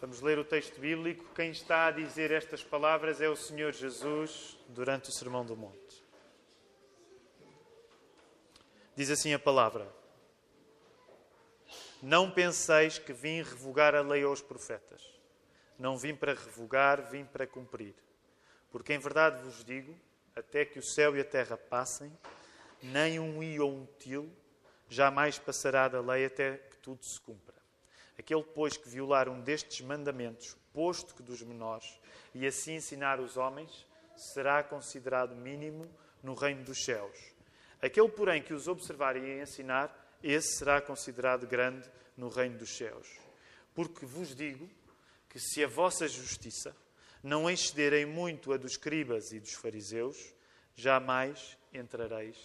[0.00, 1.26] Vamos ler o texto bíblico.
[1.34, 6.02] Quem está a dizer estas palavras é o Senhor Jesus durante o Sermão do Monte.
[8.96, 9.86] Diz assim a palavra:
[12.02, 15.02] Não penseis que vim revogar a lei aos profetas.
[15.78, 17.94] Não vim para revogar, vim para cumprir.
[18.70, 19.94] Porque em verdade vos digo,
[20.34, 22.10] até que o céu e a terra passem,
[22.82, 24.32] nem um i ou um til
[24.88, 27.59] jamais passará da lei até que tudo se cumpra.
[28.20, 31.98] Aquele, pois, que violar um destes mandamentos, posto que dos menores,
[32.34, 35.90] e assim ensinar os homens, será considerado mínimo
[36.22, 37.18] no reino dos céus.
[37.80, 43.08] Aquele, porém, que os observar e ensinar, esse será considerado grande no reino dos céus.
[43.74, 44.68] Porque vos digo
[45.30, 46.76] que se a vossa justiça
[47.22, 50.34] não excederem muito a dos escribas e dos fariseus,
[50.76, 52.36] jamais entrareis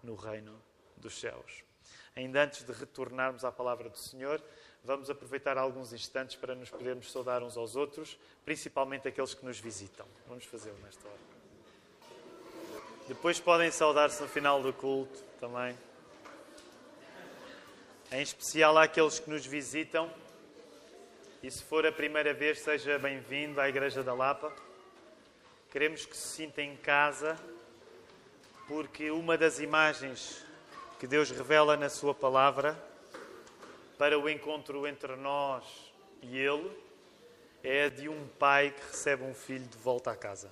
[0.00, 0.62] no reino
[0.96, 1.64] dos céus.
[2.14, 4.40] Ainda antes de retornarmos à palavra do Senhor,
[4.84, 9.58] vamos aproveitar alguns instantes para nos podermos saudar uns aos outros, principalmente aqueles que nos
[9.58, 10.06] visitam.
[10.28, 11.18] Vamos fazê-lo nesta hora.
[13.08, 15.76] Depois podem saudar-se no final do culto também.
[18.12, 20.10] Em especial àqueles que nos visitam.
[21.42, 24.52] E se for a primeira vez, seja bem-vindo à Igreja da Lapa.
[25.70, 27.36] Queremos que se sinta em casa,
[28.68, 30.44] porque uma das imagens
[30.98, 32.78] que Deus revela na Sua palavra
[34.04, 35.64] para o encontro entre nós
[36.20, 36.70] e Ele
[37.62, 40.50] é de um pai que recebe um filho de volta à casa.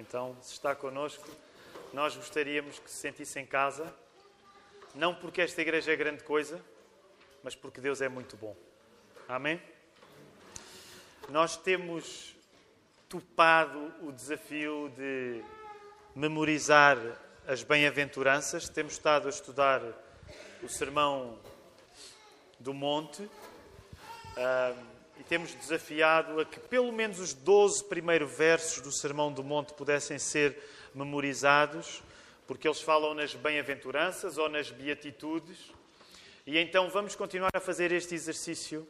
[0.00, 1.28] Então, se está connosco,
[1.92, 3.94] nós gostaríamos que se sentisse em casa,
[4.96, 6.60] não porque esta igreja é grande coisa,
[7.40, 8.56] mas porque Deus é muito bom.
[9.28, 9.62] Amém?
[11.28, 12.34] Nós temos
[13.08, 15.40] topado o desafio de
[16.16, 16.98] memorizar
[17.46, 19.82] as bem-aventuranças, temos estado a estudar
[20.64, 21.38] o sermão
[22.58, 28.92] do monte uh, e temos desafiado a que pelo menos os 12 primeiros versos do
[28.92, 30.56] Sermão do Monte pudessem ser
[30.94, 32.02] memorizados,
[32.46, 35.72] porque eles falam nas bem-aventuranças ou nas beatitudes.
[36.46, 38.86] E então vamos continuar a fazer este exercício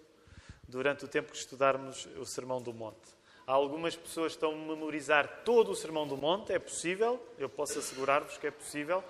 [0.68, 3.16] durante o tempo que estudarmos o Sermão do Monte.
[3.46, 7.48] Há algumas pessoas que estão a memorizar todo o Sermão do Monte, é possível, eu
[7.48, 9.04] posso assegurar-vos que é possível,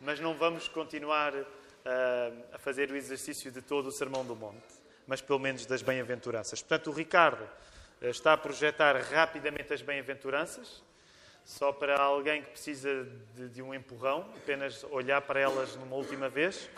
[0.00, 1.32] mas não vamos continuar
[2.52, 4.64] a fazer o exercício de todo o Sermão do Monte,
[5.06, 6.60] mas pelo menos das bem-aventuranças.
[6.60, 7.48] Portanto, o Ricardo
[8.00, 10.82] eh, está a projetar rapidamente as bem-aventuranças,
[11.44, 16.28] só para alguém que precisa de, de, um empurrão, apenas olhar para elas numa última
[16.28, 16.68] vez,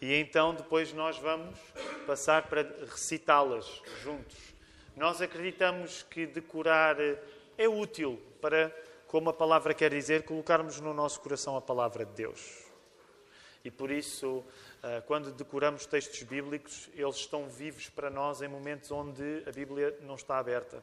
[0.00, 1.58] e então depois nós vamos
[2.06, 4.36] passar para recitá-las juntos.
[4.96, 7.18] Nós acreditamos que decorar eh,
[7.58, 8.74] é útil para,
[9.06, 12.66] como a palavra quer dizer, colocarmos no nosso coração a palavra de Deus.
[13.66, 14.44] E por isso,
[14.80, 19.98] ah, quando decoramos textos bíblicos, eles estão vivos para nós em momentos onde a Bíblia
[20.02, 20.80] não está aberta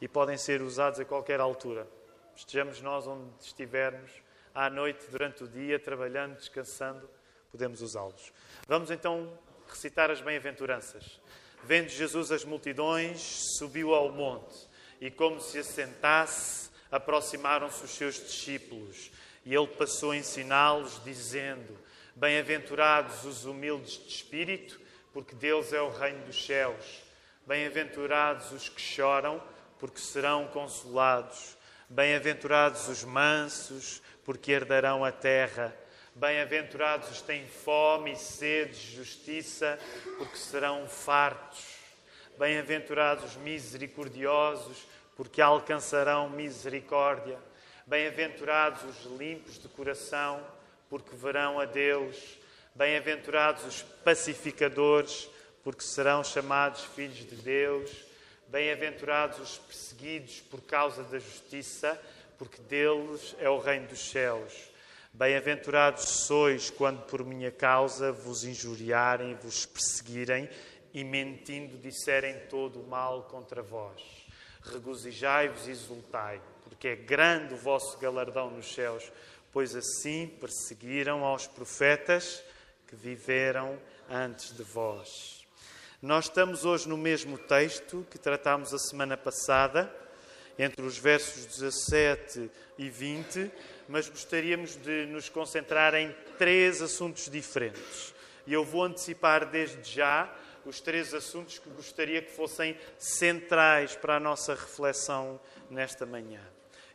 [0.00, 1.86] e podem ser usados a qualquer altura.
[2.34, 4.10] Estejamos nós onde estivermos,
[4.52, 7.08] à noite, durante o dia, trabalhando, descansando,
[7.52, 8.32] podemos usá-los.
[8.66, 9.32] Vamos então
[9.68, 11.20] recitar as bem-aventuranças.
[11.62, 13.20] Vendo Jesus as multidões,
[13.58, 14.68] subiu ao monte
[15.00, 19.12] e, como se assentasse, aproximaram-se os seus discípulos.
[19.44, 21.78] E ele passou a ensiná-los, dizendo:
[22.18, 24.80] Bem-aventurados os humildes de espírito,
[25.12, 27.00] porque deles é o reino dos céus.
[27.46, 29.40] Bem-aventurados os que choram,
[29.78, 31.56] porque serão consolados.
[31.88, 35.72] Bem-aventurados os mansos, porque herdarão a terra.
[36.12, 39.78] Bem-aventurados os que têm fome e sede de justiça,
[40.18, 41.66] porque serão fartos.
[42.36, 47.38] Bem-aventurados os misericordiosos, porque alcançarão misericórdia.
[47.86, 50.44] Bem-aventurados os limpos de coração,
[50.88, 52.16] porque verão a Deus.
[52.74, 55.28] Bem-aventurados os pacificadores,
[55.62, 57.90] porque serão chamados filhos de Deus.
[58.48, 62.00] Bem-aventurados os perseguidos por causa da justiça,
[62.38, 64.52] porque deles é o reino dos céus.
[65.12, 70.48] Bem-aventurados sois quando por minha causa vos injuriarem, vos perseguirem
[70.94, 74.00] e mentindo disserem todo o mal contra vós.
[74.62, 79.10] Regozijai-vos e exultai, porque é grande o vosso galardão nos céus
[79.52, 82.42] pois assim perseguiram aos profetas
[82.86, 83.78] que viveram
[84.08, 85.46] antes de vós.
[86.00, 89.92] Nós estamos hoje no mesmo texto que tratámos a semana passada,
[90.58, 93.50] entre os versos 17 e 20,
[93.88, 98.14] mas gostaríamos de nos concentrar em três assuntos diferentes.
[98.46, 100.32] E eu vou antecipar desde já
[100.64, 105.40] os três assuntos que gostaria que fossem centrais para a nossa reflexão
[105.70, 106.40] nesta manhã.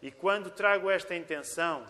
[0.02, 1.86] E quando trago esta intenção,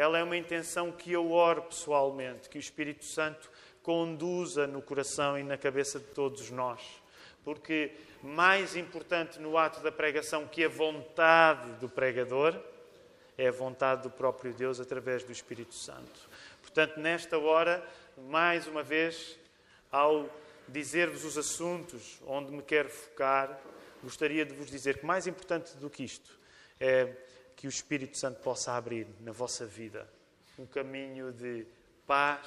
[0.00, 3.50] ela é uma intenção que eu oro pessoalmente, que o Espírito Santo
[3.82, 6.80] conduza no coração e na cabeça de todos nós,
[7.44, 7.92] Porque
[8.22, 12.58] mais importante no ato da pregação que a vontade do pregador
[13.36, 16.30] é a vontade do próprio Deus através do Espírito Santo.
[16.62, 17.86] Portanto, nesta hora,
[18.16, 19.38] mais uma vez,
[19.92, 20.30] ao
[20.66, 23.60] dizer-vos os assuntos onde me quero focar,
[24.02, 26.38] gostaria de vos dizer que mais importante do que isto
[26.80, 27.14] é
[27.60, 30.08] que o Espírito Santo possa abrir na vossa vida
[30.58, 31.66] um caminho de
[32.06, 32.46] paz,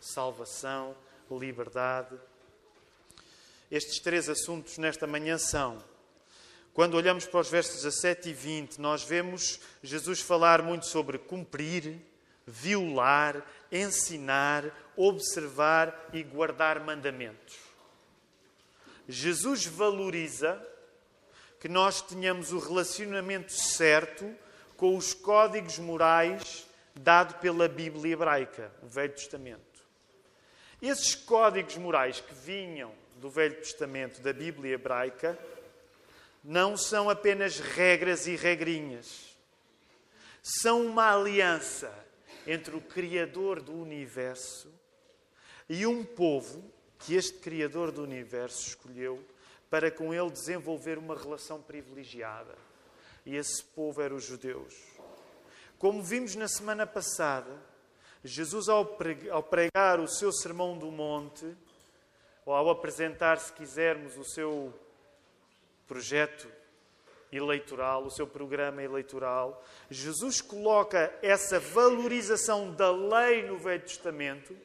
[0.00, 0.96] salvação,
[1.30, 2.18] liberdade.
[3.70, 5.78] Estes três assuntos nesta manhã são
[6.74, 11.96] quando olhamos para os versos 17 e 20, nós vemos Jesus falar muito sobre cumprir,
[12.44, 14.64] violar, ensinar,
[14.96, 17.56] observar e guardar mandamentos.
[19.08, 20.60] Jesus valoriza
[21.60, 24.36] que nós tenhamos o relacionamento certo
[24.78, 26.64] com os códigos morais
[26.94, 29.82] dado pela Bíblia hebraica, o Velho Testamento.
[30.80, 35.36] Esses códigos morais que vinham do Velho Testamento, da Bíblia hebraica,
[36.44, 39.36] não são apenas regras e regrinhas.
[40.40, 41.92] São uma aliança
[42.46, 44.72] entre o Criador do universo
[45.68, 46.64] e um povo
[47.00, 49.24] que este Criador do universo escolheu
[49.68, 52.67] para com ele desenvolver uma relação privilegiada.
[53.28, 54.74] E esse povo era os judeus.
[55.78, 57.50] Como vimos na semana passada,
[58.24, 58.86] Jesus, ao
[59.42, 61.54] pregar o seu sermão do monte,
[62.46, 64.72] ou ao apresentar, se quisermos, o seu
[65.86, 66.48] projeto
[67.30, 74.56] eleitoral, o seu programa eleitoral, Jesus coloca essa valorização da lei no Velho Testamento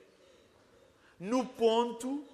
[1.20, 2.26] no ponto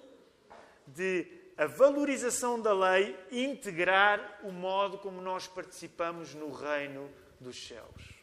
[0.86, 8.14] de a valorização da lei integrar o modo como nós participamos no reino dos céus.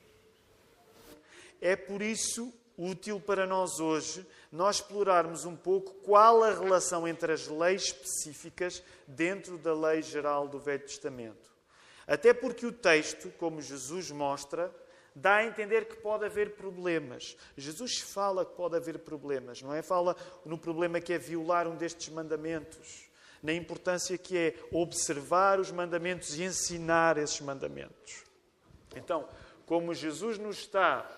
[1.61, 7.31] É por isso útil para nós hoje nós explorarmos um pouco qual a relação entre
[7.31, 11.51] as leis específicas dentro da lei geral do Velho Testamento.
[12.07, 14.73] Até porque o texto, como Jesus mostra,
[15.13, 17.37] dá a entender que pode haver problemas.
[17.55, 19.83] Jesus fala que pode haver problemas, não é?
[19.83, 23.06] Fala no problema que é violar um destes mandamentos,
[23.41, 28.23] na importância que é observar os mandamentos e ensinar esses mandamentos.
[28.95, 29.27] Então,
[29.65, 31.09] como Jesus nos está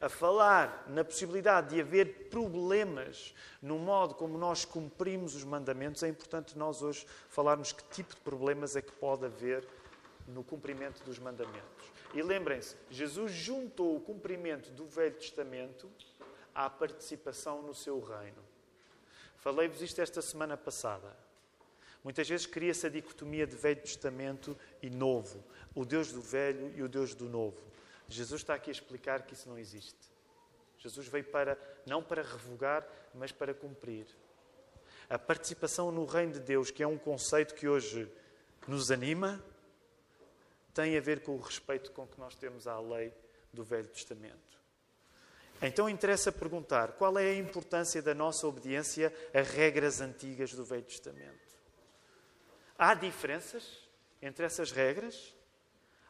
[0.00, 6.08] a falar na possibilidade de haver problemas no modo como nós cumprimos os mandamentos, é
[6.08, 9.66] importante nós hoje falarmos que tipo de problemas é que pode haver
[10.28, 11.92] no cumprimento dos mandamentos.
[12.14, 15.90] E lembrem-se, Jesus juntou o cumprimento do Velho Testamento
[16.54, 18.45] à participação no seu reino.
[19.46, 21.16] Falei-vos isto esta semana passada.
[22.02, 25.40] Muitas vezes cria-se a dicotomia de Velho Testamento e Novo,
[25.72, 27.56] o Deus do Velho e o Deus do Novo.
[28.08, 30.10] Jesus está aqui a explicar que isso não existe.
[30.80, 31.56] Jesus veio para
[31.86, 32.84] não para revogar,
[33.14, 34.08] mas para cumprir.
[35.08, 38.10] A participação no reino de Deus, que é um conceito que hoje
[38.66, 39.40] nos anima,
[40.74, 43.12] tem a ver com o respeito com que nós temos à lei
[43.52, 44.45] do Velho Testamento.
[45.62, 50.82] Então interessa perguntar qual é a importância da nossa obediência a regras antigas do Velho
[50.82, 51.46] Testamento.
[52.78, 53.64] Há diferenças
[54.20, 55.34] entre essas regras?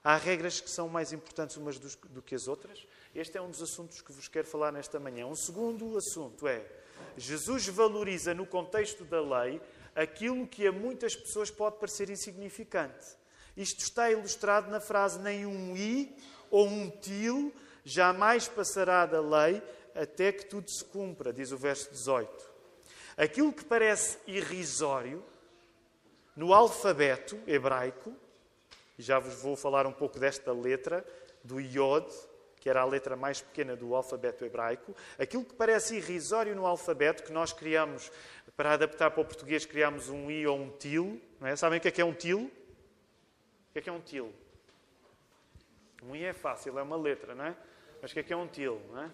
[0.02, 2.86] Há regras que são mais importantes umas do que as outras?
[3.14, 5.26] Este é um dos assuntos que vos quero falar nesta manhã.
[5.26, 6.64] Um segundo assunto é:
[7.16, 9.60] Jesus valoriza no contexto da lei
[9.94, 13.16] aquilo que a muitas pessoas pode parecer insignificante.
[13.56, 16.16] Isto está ilustrado na frase: nem um i
[16.50, 17.52] ou um til
[17.86, 19.62] jamais passará da lei
[19.94, 22.28] até que tudo se cumpra, diz o verso 18.
[23.16, 25.24] Aquilo que parece irrisório
[26.34, 28.12] no alfabeto hebraico
[28.98, 31.04] e já vos vou falar um pouco desta letra,
[31.44, 32.10] do Iod,
[32.56, 34.96] que era a letra mais pequena do alfabeto hebraico.
[35.18, 38.10] Aquilo que parece irrisório no alfabeto, que nós criamos,
[38.56, 41.20] para adaptar para o português, criamos um I ou um til.
[41.38, 41.54] Não é?
[41.54, 42.40] Sabem o que é que é um til?
[42.40, 44.32] O que é que é um til?
[46.02, 47.56] Um I é fácil, é uma letra, não é?
[48.00, 48.80] Mas o que que é um til?
[48.90, 49.10] Não é?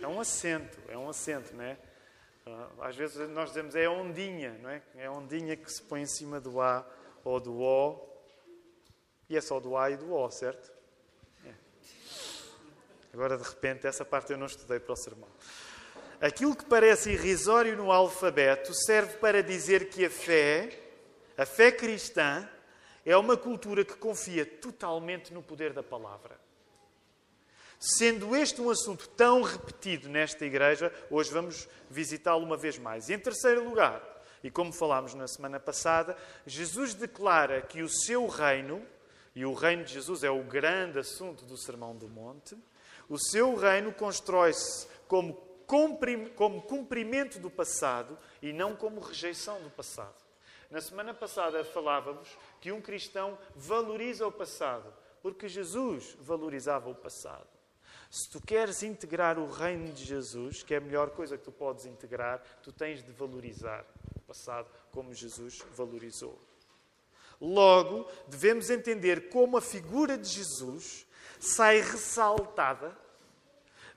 [0.00, 1.76] é um acento, é um acento, não é?
[2.46, 4.82] Ah, às vezes nós dizemos é ondinha, não é?
[4.96, 6.86] É ondinha que se põe em cima do A
[7.24, 8.08] ou do O
[9.28, 10.72] e é só do A e do O, certo?
[11.44, 11.52] É.
[13.12, 15.28] Agora, de repente, essa parte eu não estudei para o sermão.
[16.20, 20.80] Aquilo que parece irrisório no alfabeto serve para dizer que a fé,
[21.36, 22.48] a fé cristã,
[23.04, 26.38] é uma cultura que confia totalmente no poder da palavra.
[27.78, 33.08] Sendo este um assunto tão repetido nesta igreja, hoje vamos visitá-lo uma vez mais.
[33.08, 34.02] E em terceiro lugar,
[34.42, 38.84] e como falámos na semana passada, Jesus declara que o seu reino
[39.32, 42.56] e o reino de Jesus é o grande assunto do Sermão do Monte,
[43.08, 45.34] o seu reino constrói-se como,
[46.34, 50.16] como cumprimento do passado e não como rejeição do passado.
[50.68, 52.28] Na semana passada falávamos
[52.60, 54.92] que um cristão valoriza o passado,
[55.22, 57.57] porque Jesus valorizava o passado.
[58.10, 61.52] Se tu queres integrar o reino de Jesus, que é a melhor coisa que tu
[61.52, 63.84] podes integrar, tu tens de valorizar
[64.16, 66.38] o passado como Jesus valorizou.
[67.40, 71.06] Logo, devemos entender como a figura de Jesus
[71.38, 72.96] sai ressaltada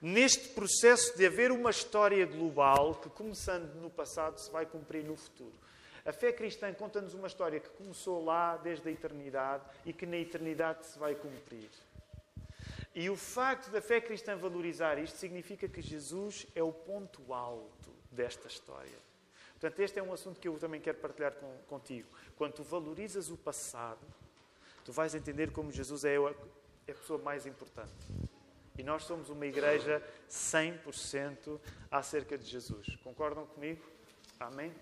[0.00, 5.16] neste processo de haver uma história global que, começando no passado, se vai cumprir no
[5.16, 5.52] futuro.
[6.04, 10.16] A fé cristã conta-nos uma história que começou lá desde a eternidade e que na
[10.16, 11.70] eternidade se vai cumprir.
[12.94, 17.90] E o facto da fé cristã valorizar isto significa que Jesus é o ponto alto
[18.10, 18.98] desta história.
[19.52, 22.08] Portanto, este é um assunto que eu também quero partilhar com, contigo.
[22.36, 24.04] Quando tu valorizas o passado,
[24.84, 26.34] tu vais entender como Jesus é a,
[26.86, 27.92] é pessoa mais importante.
[28.76, 32.96] E nós somos uma igreja 100% acerca de Jesus.
[33.04, 33.82] Concordam comigo?
[34.40, 34.74] Amém?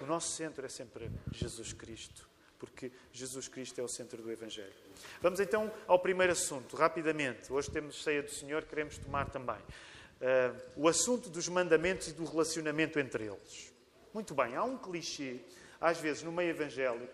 [0.00, 2.28] O nosso centro é sempre Jesus Cristo,
[2.62, 4.72] porque Jesus Cristo é o centro do Evangelho.
[5.20, 7.52] Vamos então ao primeiro assunto, rapidamente.
[7.52, 9.56] Hoje temos ceia do Senhor, queremos tomar também.
[9.56, 13.72] Uh, o assunto dos mandamentos e do relacionamento entre eles.
[14.14, 15.40] Muito bem, há um clichê,
[15.80, 17.12] às vezes, no meio evangélico,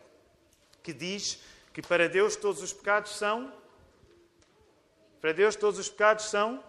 [0.83, 1.41] que diz
[1.73, 3.51] que para Deus todos os pecados são
[5.23, 6.63] para Deus todos os pecados são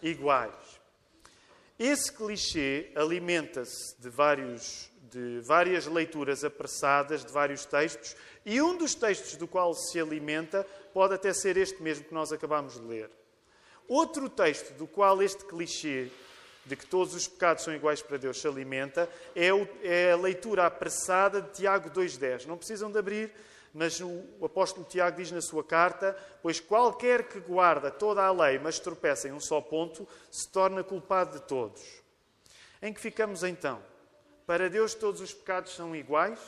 [0.00, 0.54] iguais.
[1.76, 8.94] Esse clichê alimenta-se de, vários, de várias leituras apressadas de vários textos, e um dos
[8.94, 13.10] textos do qual se alimenta pode até ser este mesmo que nós acabamos de ler.
[13.88, 16.10] Outro texto do qual este clichê
[16.66, 19.48] de que todos os pecados são iguais para Deus se alimenta é,
[19.82, 22.44] é a leitura apressada de Tiago 2,10.
[22.44, 23.32] Não precisam de abrir,
[23.72, 28.58] mas o apóstolo Tiago diz na sua carta: Pois qualquer que guarda toda a lei,
[28.58, 31.82] mas tropeça em um só ponto, se torna culpado de todos.
[32.82, 33.95] Em que ficamos então?
[34.46, 36.40] Para Deus todos os pecados são iguais?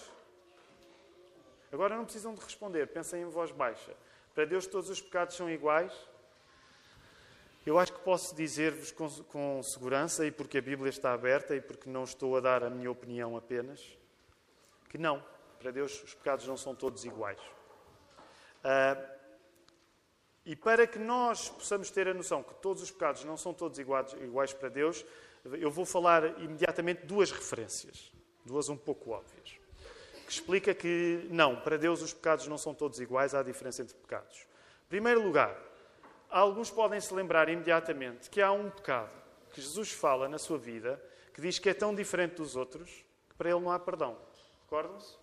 [1.72, 3.92] Agora não precisam de responder, pensem em voz baixa.
[4.34, 5.92] Para Deus todos os pecados são iguais?
[7.66, 11.60] Eu acho que posso dizer-vos com, com, segurança, e porque a Bíblia está aberta e
[11.60, 13.84] porque não estou a dar a minha opinião apenas,
[14.88, 15.22] que não.
[15.58, 17.40] Para Deus, os pecados não são todos iguais.
[18.60, 19.18] Uh,
[20.46, 23.78] e para que nós possamos ter a noção que todos os pecados não são todos
[23.78, 25.04] iguais, iguais para Deus,
[25.54, 28.12] eu vou falar imediatamente duas referências,
[28.44, 29.58] duas um pouco óbvias,
[30.26, 33.94] que explica que não, para Deus os pecados não são todos iguais, há diferença entre
[33.94, 34.46] pecados.
[34.86, 35.56] Em primeiro lugar,
[36.28, 39.10] alguns podem se lembrar imediatamente que há um pecado
[39.52, 41.02] que Jesus fala na sua vida
[41.32, 44.18] que diz que é tão diferente dos outros que para ele não há perdão.
[44.62, 45.16] Recordam-se?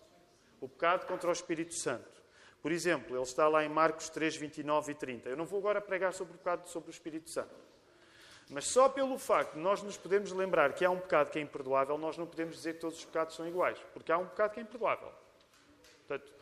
[0.60, 2.16] O pecado contra o Espírito Santo.
[2.62, 5.28] Por exemplo, ele está lá em Marcos 3, 29 e 30.
[5.28, 7.54] Eu não vou agora pregar sobre o pecado sobre o Espírito Santo.
[8.48, 11.42] Mas só pelo facto de nós nos podemos lembrar que há um pecado que é
[11.42, 13.78] imperdoável, nós não podemos dizer que todos os pecados são iguais.
[13.92, 15.12] Porque há um pecado que é imperdoável.
[16.06, 16.32] Portanto,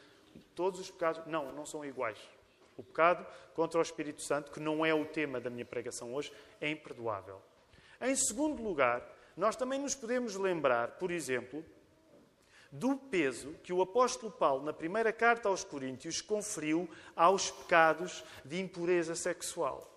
[0.55, 2.19] todos os pecados, não, não são iguais.
[2.77, 6.33] O pecado contra o Espírito Santo, que não é o tema da minha pregação hoje,
[6.61, 7.41] é imperdoável.
[8.01, 9.03] Em segundo lugar,
[9.37, 11.65] nós também nos podemos lembrar, por exemplo,
[12.71, 18.61] do peso que o apóstolo Paulo, na primeira carta aos Coríntios, conferiu aos pecados de
[18.61, 19.94] impureza sexual.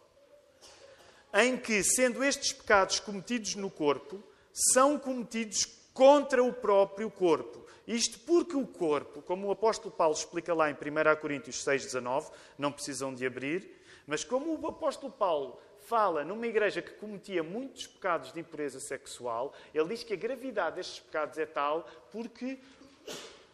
[1.40, 7.64] Em que, sendo estes pecados cometidos no corpo, são cometidos contra o próprio corpo.
[7.88, 12.72] Isto porque o corpo, como o apóstolo Paulo explica lá em 1 Coríntios 6,19, não
[12.72, 13.70] precisam de abrir,
[14.08, 19.54] mas como o apóstolo Paulo fala numa igreja que cometia muitos pecados de impureza sexual,
[19.76, 22.58] ele diz que a gravidade destes pecados é tal porque,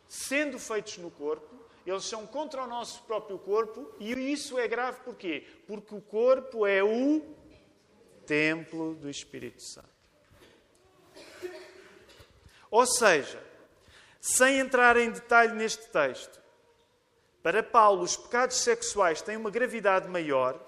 [0.08, 1.54] sendo feitos no corpo,
[1.86, 5.46] eles são contra o nosso próprio corpo e isso é grave porquê?
[5.68, 7.43] Porque o corpo é o
[8.26, 9.88] templo do Espírito Santo.
[12.70, 13.42] Ou seja,
[14.20, 16.42] sem entrar em detalhe neste texto,
[17.42, 20.60] para Paulo os pecados sexuais têm uma gravidade maior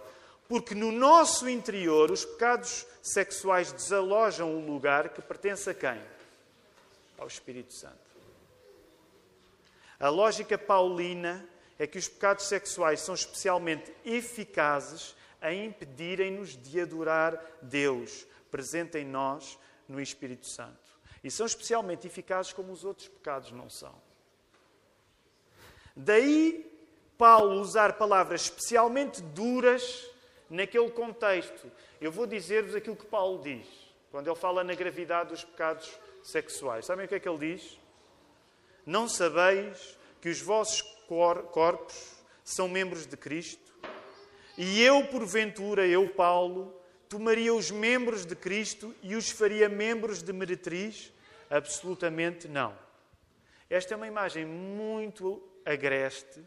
[0.47, 6.01] porque no nosso interior os pecados sexuais desalojam o lugar que pertence a quem?
[7.17, 8.05] Ao Espírito Santo.
[9.99, 11.43] A lógica paulina
[11.79, 19.05] é que os pecados sexuais são especialmente eficazes a impedirem-nos de adorar Deus, presente em
[19.05, 20.95] nós no Espírito Santo.
[21.23, 23.93] E são especialmente eficazes como os outros pecados não são.
[25.95, 26.65] Daí
[27.15, 30.09] Paulo usar palavras especialmente duras
[30.49, 31.71] naquele contexto.
[32.01, 33.67] Eu vou dizer-vos aquilo que Paulo diz,
[34.11, 36.85] quando ele fala na gravidade dos pecados sexuais.
[36.85, 37.79] Sabem o que é que ele diz?
[38.83, 43.64] Não sabeis que os vossos cor corpos são membros de Cristo?
[44.57, 46.73] E eu, porventura, eu, Paulo,
[47.09, 51.11] tomaria os membros de Cristo e os faria membros de meretriz?
[51.49, 52.73] Absolutamente não.
[53.69, 56.41] Esta é uma imagem muito agreste,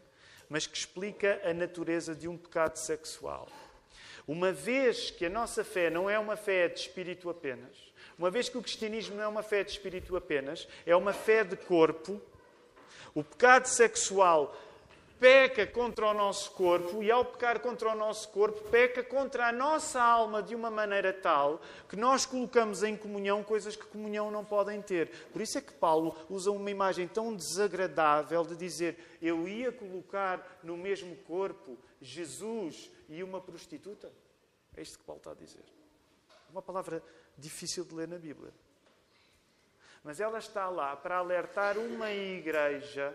[0.49, 3.47] mas que explica a natureza de um pecado sexual.
[4.27, 7.75] Uma vez que a nossa fé não é uma fé de espírito apenas,
[8.17, 11.43] uma vez que o cristianismo não é uma fé de espírito apenas, é uma fé
[11.43, 12.19] de corpo,
[13.13, 14.55] o pecado sexual
[15.19, 19.51] peca contra o nosso corpo e, ao pecar contra o nosso corpo, peca contra a
[19.51, 24.45] nossa alma de uma maneira tal que nós colocamos em comunhão coisas que comunhão não
[24.45, 25.09] podem ter.
[25.31, 30.59] Por isso é que Paulo usa uma imagem tão desagradável de dizer: Eu ia colocar
[30.63, 34.11] no mesmo corpo Jesus e uma prostituta.
[34.75, 35.63] É isto que Paulo está a dizer.
[36.49, 37.03] Uma palavra
[37.37, 38.53] difícil de ler na Bíblia.
[40.03, 43.13] Mas ela está lá para alertar uma igreja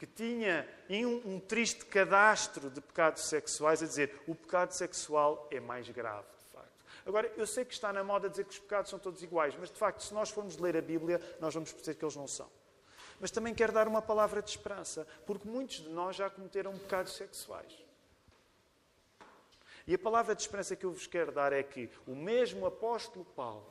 [0.00, 5.60] que tinha um, um triste cadastro de pecados sexuais, a dizer o pecado sexual é
[5.60, 6.72] mais grave, de facto.
[7.04, 9.70] Agora, eu sei que está na moda dizer que os pecados são todos iguais, mas
[9.70, 12.50] de facto, se nós formos ler a Bíblia, nós vamos perceber que eles não são.
[13.20, 17.14] Mas também quero dar uma palavra de esperança, porque muitos de nós já cometeram pecados
[17.14, 17.84] sexuais.
[19.86, 23.26] E a palavra de esperança que eu vos quero dar é que o mesmo apóstolo
[23.36, 23.70] Paulo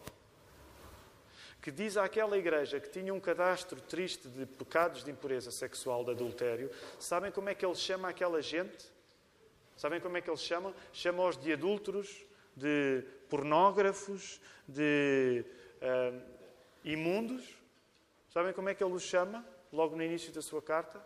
[1.62, 6.12] que diz àquela igreja que tinha um cadastro triste de pecados de impureza sexual, de
[6.12, 8.90] adultério, sabem como é que ele chama aquela gente?
[9.76, 10.74] Sabem como é que ele chama?
[10.94, 12.26] Chama-os de adúlteros,
[12.56, 15.46] de pornógrafos, de
[15.82, 16.22] uh,
[16.84, 17.56] imundos.
[18.34, 19.46] Sabem como é que ele os chama?
[19.72, 21.02] Logo no início da sua carta?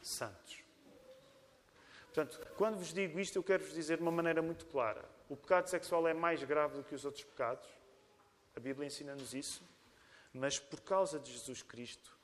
[0.00, 0.62] Santos.
[2.04, 5.36] Portanto, quando vos digo isto, eu quero vos dizer de uma maneira muito clara: o
[5.36, 7.68] pecado sexual é mais grave do que os outros pecados
[8.56, 9.62] a Bíblia ensina-nos isso,
[10.32, 12.16] mas por causa de Jesus Cristo,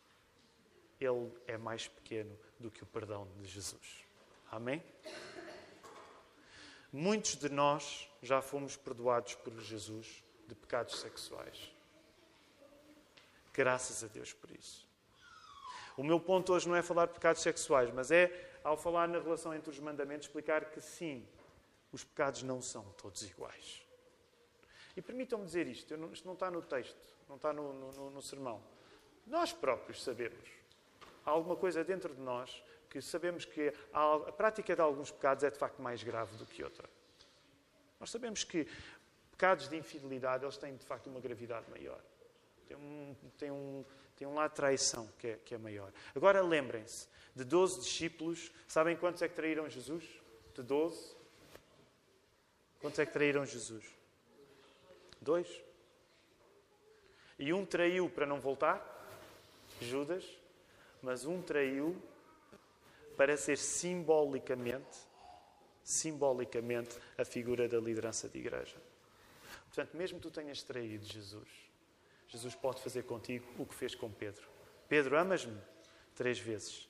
[1.00, 4.04] ele é mais pequeno do que o perdão de Jesus.
[4.50, 4.82] Amém?
[6.92, 11.70] Muitos de nós já fomos perdoados por Jesus de pecados sexuais.
[13.52, 14.88] Graças a Deus por isso.
[15.96, 19.18] O meu ponto hoje não é falar de pecados sexuais, mas é, ao falar na
[19.18, 21.26] relação entre os mandamentos, explicar que sim,
[21.92, 23.87] os pecados não são todos iguais.
[24.98, 28.20] E permitam-me dizer isto, não, isto não está no texto, não está no, no, no
[28.20, 28.60] sermão.
[29.24, 30.50] Nós próprios sabemos.
[31.24, 35.50] Há alguma coisa dentro de nós que sabemos que a prática de alguns pecados é
[35.52, 36.90] de facto mais grave do que outra.
[38.00, 38.66] Nós sabemos que
[39.30, 42.02] pecados de infidelidade eles têm de facto uma gravidade maior.
[42.66, 43.84] Tem um, tem um,
[44.16, 45.92] tem um lado de traição que é, que é maior.
[46.12, 47.06] Agora lembrem-se,
[47.36, 50.04] de 12 discípulos, sabem quantos é que traíram Jesus?
[50.56, 51.16] De 12?
[52.80, 53.97] Quantos é que traíram Jesus?
[55.20, 55.48] Dois.
[57.38, 58.82] E um traiu para não voltar,
[59.80, 60.24] Judas,
[61.02, 61.96] mas um traiu
[63.16, 64.98] para ser simbolicamente,
[65.82, 68.76] simbolicamente a figura da liderança de igreja.
[69.66, 71.48] Portanto, mesmo que tu tenhas traído Jesus,
[72.28, 74.48] Jesus pode fazer contigo o que fez com Pedro.
[74.88, 75.58] Pedro, amas-me?
[76.14, 76.88] Três vezes.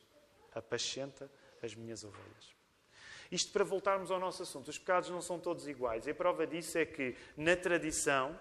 [0.55, 1.31] Apacenta
[1.63, 2.58] as minhas ovelhas.
[3.31, 4.69] Isto para voltarmos ao nosso assunto.
[4.69, 6.07] Os pecados não são todos iguais.
[6.07, 8.39] E a prova disso é que, na tradição,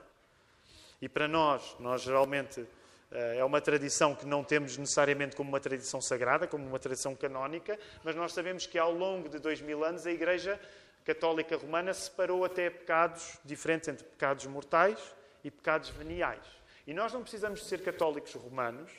[1.01, 2.65] e para nós, nós geralmente
[3.11, 7.15] eh, é uma tradição que não temos necessariamente como uma tradição sagrada, como uma tradição
[7.15, 10.59] canónica, mas nós sabemos que ao longo de dois mil anos a Igreja
[11.05, 14.99] Católica Romana separou até pecados diferentes entre pecados mortais
[15.43, 16.43] e pecados veniais.
[16.85, 18.91] E nós não precisamos ser católicos romanos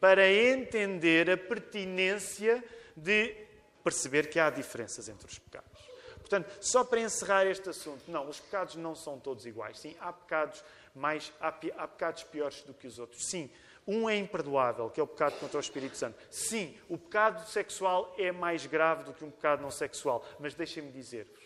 [0.00, 2.64] para entender a pertinência
[2.96, 3.34] de
[3.82, 5.90] perceber que há diferenças entre os pecados.
[6.18, 9.80] Portanto, só para encerrar este assunto, não, os pecados não são todos iguais.
[9.80, 10.62] Sim, há pecados
[10.94, 13.26] mais há, há pecados piores do que os outros.
[13.26, 13.50] Sim,
[13.86, 16.16] um é imperdoável, que é o pecado contra o Espírito Santo.
[16.30, 20.24] Sim, o pecado sexual é mais grave do que um pecado não sexual.
[20.38, 21.42] Mas deixem-me dizer-vos,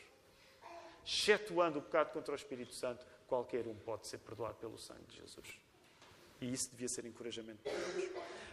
[1.04, 5.16] excetuando o pecado contra o Espírito Santo, qualquer um pode ser perdoado pelo sangue de
[5.16, 5.58] Jesus.
[6.44, 8.10] E isso devia ser encorajamento para nós.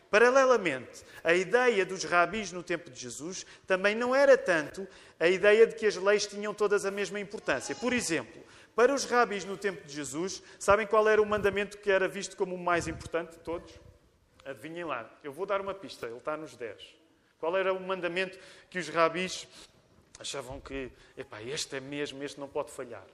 [0.09, 4.87] Paralelamente, a ideia dos rabis no tempo de Jesus também não era tanto
[5.19, 7.75] a ideia de que as leis tinham todas a mesma importância.
[7.75, 8.41] Por exemplo,
[8.73, 12.37] para os rabis no tempo de Jesus, sabem qual era o mandamento que era visto
[12.37, 13.73] como o mais importante de todos?
[14.45, 16.95] Adivinhem lá, eu vou dar uma pista, ele está nos 10.
[17.39, 19.47] Qual era o mandamento que os rabis
[20.17, 23.05] achavam que, epá, este é mesmo, este não pode falhar?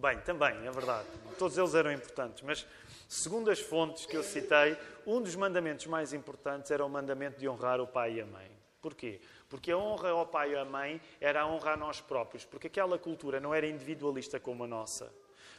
[0.00, 1.06] Bem, também, é verdade.
[1.38, 2.66] Todos eles eram importantes, mas
[3.06, 4.74] segundo as fontes que eu citei,
[5.06, 8.50] um dos mandamentos mais importantes era o mandamento de honrar o pai e a mãe.
[8.80, 9.20] Porquê?
[9.46, 12.68] Porque a honra ao pai e à mãe era a honra a nós próprios, porque
[12.68, 15.12] aquela cultura não era individualista como a nossa.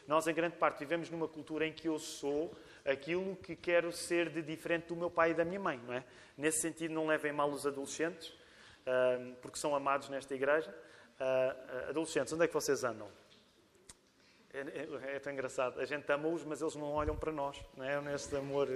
[0.07, 2.51] Nós, em grande parte, vivemos numa cultura em que eu sou
[2.83, 6.03] aquilo que quero ser de diferente do meu pai e da minha mãe, não é?
[6.35, 8.33] Nesse sentido, não levem mal os adolescentes,
[9.39, 10.75] porque são amados nesta igreja.
[11.89, 13.07] Adolescentes, onde é que vocês andam?
[14.53, 15.79] É, é, é tão engraçado.
[15.79, 17.57] A gente ama-os, mas eles não olham para nós.
[17.77, 18.01] Não é?
[18.01, 18.67] Neste amor.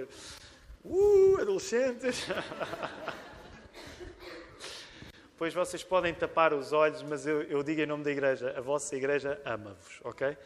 [0.84, 2.26] Uh, adolescentes!
[5.36, 8.60] pois vocês podem tapar os olhos, mas eu, eu digo em nome da igreja: a
[8.60, 10.36] vossa igreja ama-vos, ok?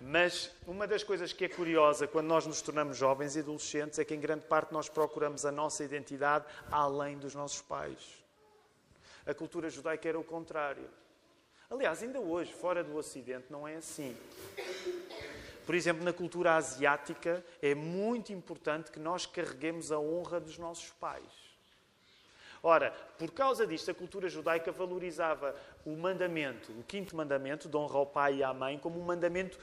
[0.00, 4.04] Mas uma das coisas que é curiosa quando nós nos tornamos jovens e adolescentes é
[4.04, 8.22] que, em grande parte, nós procuramos a nossa identidade além dos nossos pais.
[9.24, 10.90] A cultura judaica era o contrário.
[11.70, 14.16] Aliás, ainda hoje, fora do Ocidente, não é assim.
[15.64, 20.90] Por exemplo, na cultura asiática, é muito importante que nós carreguemos a honra dos nossos
[20.90, 21.44] pais.
[22.62, 27.98] Ora, por causa disto, a cultura judaica valorizava o mandamento, o quinto mandamento, de honra
[27.98, 29.58] ao pai e à mãe, como um mandamento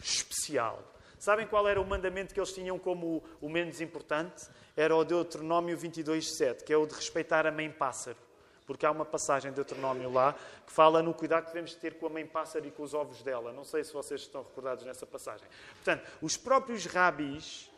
[0.00, 0.82] especial.
[1.18, 4.46] Sabem qual era o mandamento que eles tinham como o menos importante?
[4.76, 8.18] Era o Deuteronômio 22.7, que é o de respeitar a mãe pássaro.
[8.66, 10.34] Porque há uma passagem de Deuteronômio lá
[10.66, 13.22] que fala no cuidado que devemos ter com a mãe pássaro e com os ovos
[13.22, 13.52] dela.
[13.52, 15.46] Não sei se vocês estão recordados nessa passagem.
[15.76, 17.70] Portanto, os próprios rabis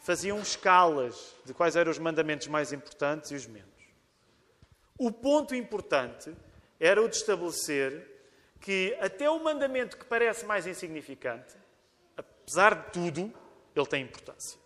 [0.00, 3.68] faziam escalas de quais eram os mandamentos mais importantes e os menos.
[4.98, 6.34] O ponto importante
[6.78, 8.06] era o de estabelecer
[8.60, 11.54] que até o mandamento que parece mais insignificante,
[12.16, 13.32] apesar de tudo,
[13.74, 14.58] ele tem importância.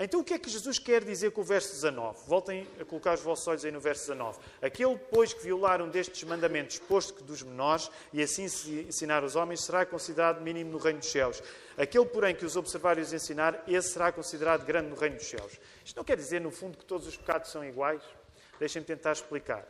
[0.00, 2.20] Então, o que é que Jesus quer dizer com o verso 19?
[2.28, 4.38] Voltem a colocar os vossos olhos aí no verso 19.
[4.62, 9.34] Aquele, pois, que violar um destes mandamentos, posto que dos menores, e assim ensinar os
[9.34, 11.42] homens, será considerado mínimo no reino dos céus.
[11.76, 15.26] Aquele, porém, que os observar e os ensinar, esse será considerado grande no reino dos
[15.26, 15.58] céus.
[15.84, 18.02] Isto não quer dizer, no fundo, que todos os pecados são iguais?
[18.60, 19.66] Deixem-me tentar explicar.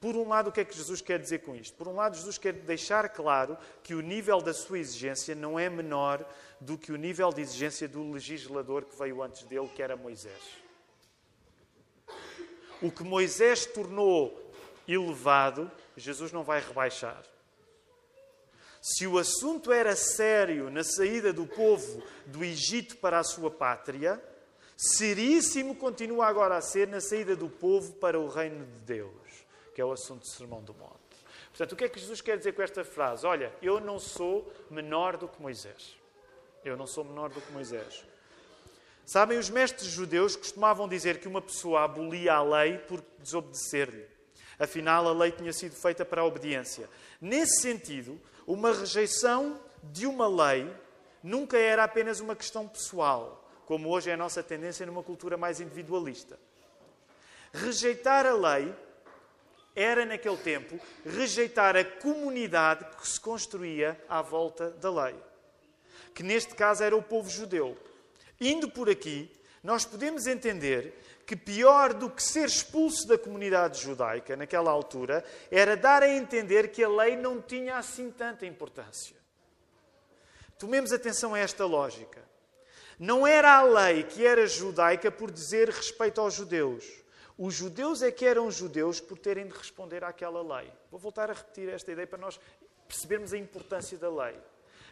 [0.00, 1.76] Por um lado, o que é que Jesus quer dizer com isto?
[1.76, 5.70] Por um lado, Jesus quer deixar claro que o nível da sua exigência não é
[5.70, 6.24] menor
[6.60, 10.42] do que o nível de exigência do legislador que veio antes dele, que era Moisés.
[12.82, 14.52] O que Moisés tornou
[14.86, 17.22] elevado, Jesus não vai rebaixar.
[18.80, 24.22] Se o assunto era sério na saída do povo do Egito para a sua pátria,
[24.76, 29.26] seríssimo continua agora a ser na saída do povo para o reino de Deus
[29.76, 30.94] que é o assunto do Sermão do Monte.
[31.48, 33.26] Portanto, o que é que Jesus quer dizer com esta frase?
[33.26, 35.98] Olha, eu não sou menor do que Moisés.
[36.64, 38.04] Eu não sou menor do que Moisés.
[39.04, 44.04] Sabem, os mestres judeus costumavam dizer que uma pessoa abolia a lei por desobedecer-lhe.
[44.58, 46.88] Afinal, a lei tinha sido feita para a obediência.
[47.20, 50.68] Nesse sentido, uma rejeição de uma lei
[51.22, 55.60] nunca era apenas uma questão pessoal, como hoje é a nossa tendência numa cultura mais
[55.60, 56.38] individualista.
[57.52, 58.74] Rejeitar a lei
[59.74, 65.14] era, naquele tempo, rejeitar a comunidade que se construía à volta da lei,
[66.16, 67.76] que neste caso era o povo judeu.
[68.40, 69.30] Indo por aqui,
[69.62, 75.76] nós podemos entender que pior do que ser expulso da comunidade judaica naquela altura era
[75.76, 79.14] dar a entender que a lei não tinha assim tanta importância.
[80.58, 82.24] Tomemos atenção a esta lógica.
[82.98, 86.86] Não era a lei que era judaica por dizer respeito aos judeus.
[87.36, 90.72] Os judeus é que eram judeus por terem de responder àquela lei.
[90.90, 92.40] Vou voltar a repetir esta ideia para nós
[92.88, 94.34] percebermos a importância da lei.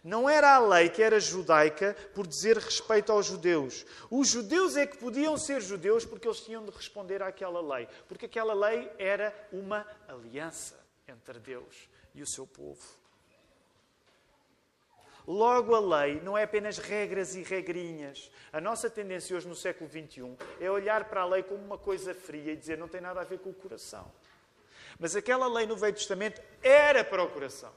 [0.05, 3.87] Não era a lei que era judaica por dizer respeito aos judeus.
[4.11, 7.88] Os judeus é que podiam ser judeus porque eles tinham de responder àquela lei.
[8.07, 12.83] Porque aquela lei era uma aliança entre Deus e o seu povo.
[15.27, 18.31] Logo, a lei não é apenas regras e regrinhas.
[18.53, 22.14] A nossa tendência hoje no século XXI é olhar para a lei como uma coisa
[22.14, 24.12] fria e dizer não tem nada a ver com o coração.
[24.99, 27.73] Mas aquela lei no Velho Testamento era para o coração.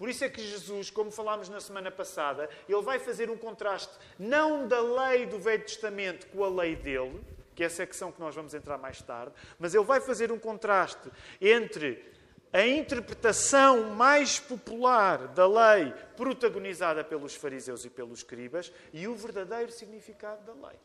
[0.00, 3.92] Por isso é que Jesus, como falámos na semana passada, ele vai fazer um contraste
[4.18, 7.22] não da lei do Velho Testamento com a lei dele,
[7.54, 10.38] que é a secção que nós vamos entrar mais tarde, mas ele vai fazer um
[10.38, 12.02] contraste entre
[12.50, 19.70] a interpretação mais popular da lei, protagonizada pelos fariseus e pelos escribas, e o verdadeiro
[19.70, 20.78] significado da lei.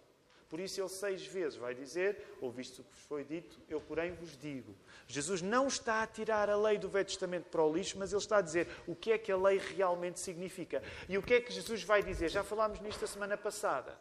[0.55, 4.13] Por isso, ele seis vezes vai dizer: Ouviste o que vos foi dito, eu, porém,
[4.13, 4.73] vos digo.
[5.05, 8.21] Jesus não está a tirar a lei do Velho Testamento para o lixo, mas ele
[8.21, 10.81] está a dizer o que é que a lei realmente significa.
[11.09, 12.29] E o que é que Jesus vai dizer?
[12.29, 13.99] Já falámos nisto a semana passada.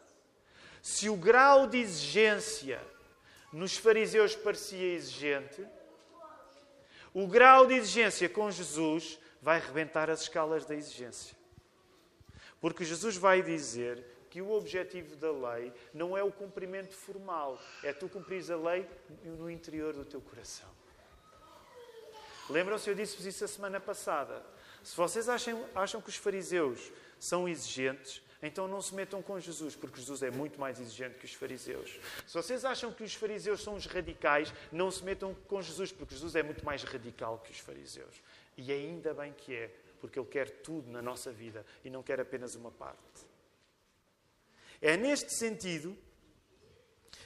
[0.81, 2.81] Se o grau de exigência
[3.51, 5.61] nos fariseus parecia exigente,
[7.13, 11.35] o grau de exigência com Jesus vai rebentar as escalas da exigência.
[12.61, 17.93] Porque Jesus vai dizer que o objetivo da lei não é o cumprimento formal, é
[17.93, 18.85] tu cumprires a lei
[19.23, 20.67] no interior do teu coração.
[22.49, 24.45] Lembram-se, eu disse-vos isso a semana passada.
[24.83, 29.73] Se vocês acham, acham que os fariseus são exigentes, então não se metam com Jesus,
[29.73, 31.97] porque Jesus é muito mais exigente que os fariseus.
[32.27, 36.13] Se vocês acham que os fariseus são os radicais, não se metam com Jesus, porque
[36.13, 38.21] Jesus é muito mais radical que os fariseus.
[38.57, 42.19] E ainda bem que é, porque Ele quer tudo na nossa vida e não quer
[42.19, 43.33] apenas uma parte.
[44.85, 45.97] É neste sentido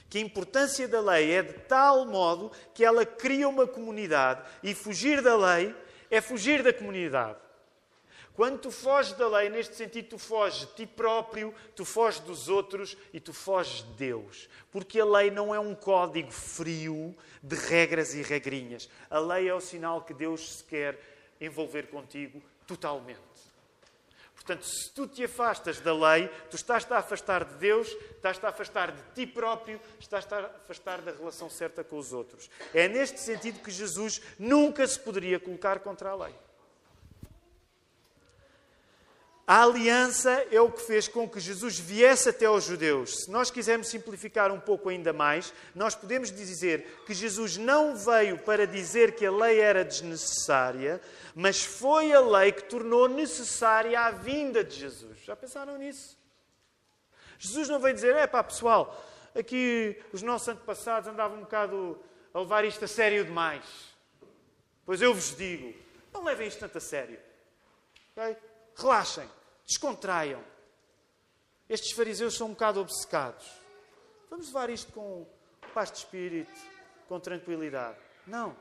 [0.08, 4.74] que a importância da lei é de tal modo que ela cria uma comunidade e
[4.74, 5.76] fugir da lei
[6.10, 7.38] é fugir da comunidade.
[8.32, 12.48] Quando tu foges da lei, neste sentido, tu foges de ti próprio, tu foges dos
[12.48, 14.48] outros e tu foges de Deus.
[14.72, 18.88] Porque a lei não é um código frio de regras e regrinhas.
[19.10, 20.98] A lei é o sinal que Deus se quer
[21.38, 23.29] envolver contigo totalmente.
[24.40, 28.48] Portanto, se tu te afastas da lei, tu estás-te a afastar de Deus, estás-te a
[28.48, 32.48] afastar de ti próprio, estás-te a afastar da relação certa com os outros.
[32.72, 36.34] É neste sentido que Jesus nunca se poderia colocar contra a lei.
[39.50, 43.24] A aliança é o que fez com que Jesus viesse até aos judeus.
[43.24, 48.38] Se nós quisermos simplificar um pouco ainda mais, nós podemos dizer que Jesus não veio
[48.38, 51.00] para dizer que a lei era desnecessária,
[51.34, 55.18] mas foi a lei que tornou necessária a vinda de Jesus.
[55.24, 56.16] Já pensaram nisso?
[57.36, 62.00] Jesus não veio dizer: é pá, pessoal, aqui os nossos antepassados andavam um bocado
[62.32, 63.64] a levar isto a sério demais.
[64.86, 65.74] Pois eu vos digo:
[66.12, 67.18] não levem isto tanto a sério.
[68.12, 68.36] Okay?
[68.76, 69.39] Relaxem.
[69.70, 70.42] Descontraiam.
[71.68, 73.48] Estes fariseus são um bocado obcecados.
[74.28, 75.24] Vamos levar isto com
[75.72, 76.50] paz de espírito,
[77.06, 77.96] com tranquilidade.
[78.26, 78.56] Não.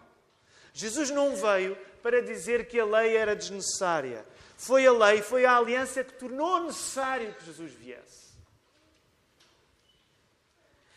[0.71, 4.23] Jesus não veio para dizer que a lei era desnecessária.
[4.55, 8.29] Foi a lei, foi a aliança que tornou necessário que Jesus viesse.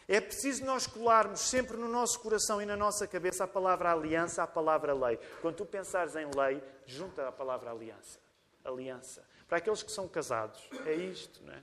[0.07, 4.43] É preciso nós colarmos sempre no nosso coração e na nossa cabeça a palavra aliança,
[4.43, 5.19] a palavra lei.
[5.41, 8.21] Quando tu pensares em lei, junta a palavra aliança.
[8.63, 9.32] Aliança.
[9.53, 11.63] Para aqueles que são casados, é isto, não é?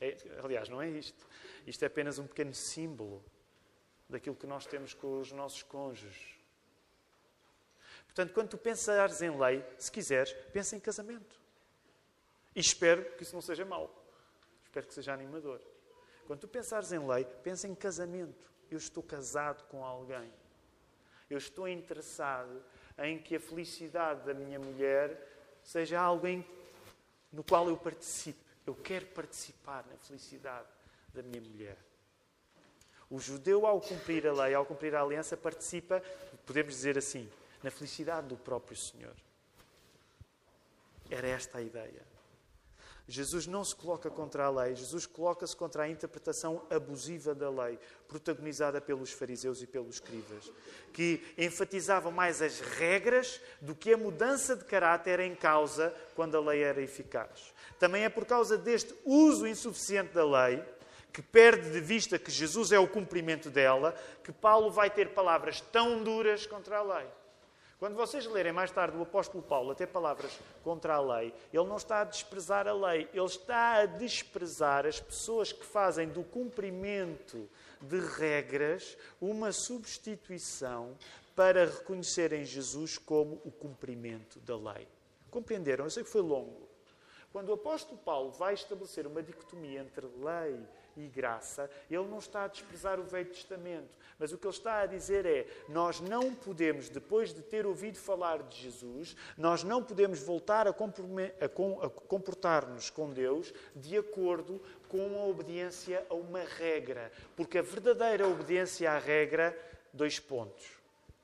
[0.00, 0.16] é?
[0.42, 1.26] Aliás, não é isto.
[1.66, 3.22] Isto é apenas um pequeno símbolo
[4.08, 6.38] daquilo que nós temos com os nossos cônjuges.
[8.06, 11.38] Portanto, quando tu pensares em lei, se quiseres, pensa em casamento.
[12.56, 13.94] E espero que isso não seja mau.
[14.64, 15.60] Espero que seja animador.
[16.26, 18.50] Quando tu pensares em lei, pensa em casamento.
[18.70, 20.32] Eu estou casado com alguém.
[21.28, 22.64] Eu estou interessado
[22.96, 25.28] em que a felicidade da minha mulher
[25.62, 26.42] seja alguém
[27.32, 28.38] no qual eu participo.
[28.66, 30.68] Eu quero participar na felicidade
[31.14, 31.76] da minha mulher.
[33.10, 36.02] O judeu, ao cumprir a lei, ao cumprir a aliança, participa,
[36.44, 37.30] podemos dizer assim,
[37.62, 39.14] na felicidade do próprio Senhor.
[41.10, 42.17] Era esta a ideia.
[43.10, 47.78] Jesus não se coloca contra a lei, Jesus coloca-se contra a interpretação abusiva da lei,
[48.06, 50.52] protagonizada pelos fariseus e pelos escribas,
[50.92, 56.40] que enfatizavam mais as regras do que a mudança de caráter em causa quando a
[56.40, 57.54] lei era eficaz.
[57.78, 60.62] Também é por causa deste uso insuficiente da lei,
[61.10, 65.62] que perde de vista que Jesus é o cumprimento dela, que Paulo vai ter palavras
[65.62, 67.06] tão duras contra a lei.
[67.78, 71.76] Quando vocês lerem mais tarde o apóstolo Paulo até palavras contra a lei, ele não
[71.76, 77.48] está a desprezar a lei, ele está a desprezar as pessoas que fazem do cumprimento
[77.80, 80.96] de regras uma substituição
[81.36, 84.88] para reconhecerem Jesus como o cumprimento da lei.
[85.30, 85.84] Compreenderam?
[85.84, 86.68] Eu sei que foi longo.
[87.30, 90.58] Quando o apóstolo Paulo vai estabelecer uma dicotomia entre lei
[90.96, 94.80] e graça, ele não está a desprezar o Velho Testamento, mas o que ele está
[94.80, 99.82] a dizer é: nós não podemos, depois de ter ouvido falar de Jesus, nós não
[99.82, 107.58] podemos voltar a, comportar-nos com Deus de acordo com a obediência a uma regra, porque
[107.58, 109.56] a verdadeira obediência à regra,
[109.92, 110.66] dois pontos,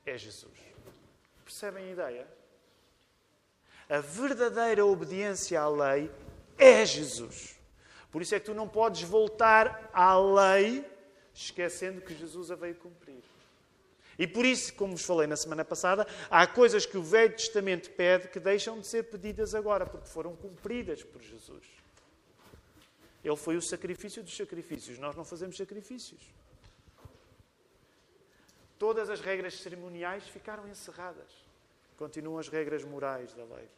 [0.06, 0.58] é Jesus.
[1.44, 2.28] Percebem a ideia?
[3.88, 6.10] A verdadeira obediência à lei
[6.56, 7.58] é Jesus.
[8.10, 10.93] Por isso é que tu não podes voltar à lei
[11.34, 13.22] esquecendo que Jesus a veio cumprir.
[14.18, 17.90] E por isso, como vos falei na semana passada, há coisas que o Velho Testamento
[17.90, 21.64] pede que deixam de ser pedidas agora, porque foram cumpridas por Jesus.
[23.24, 24.98] Ele foi o sacrifício dos sacrifícios.
[24.98, 26.20] Nós não fazemos sacrifícios.
[28.78, 31.32] Todas as regras cerimoniais ficaram encerradas.
[31.96, 33.68] Continuam as regras morais da lei.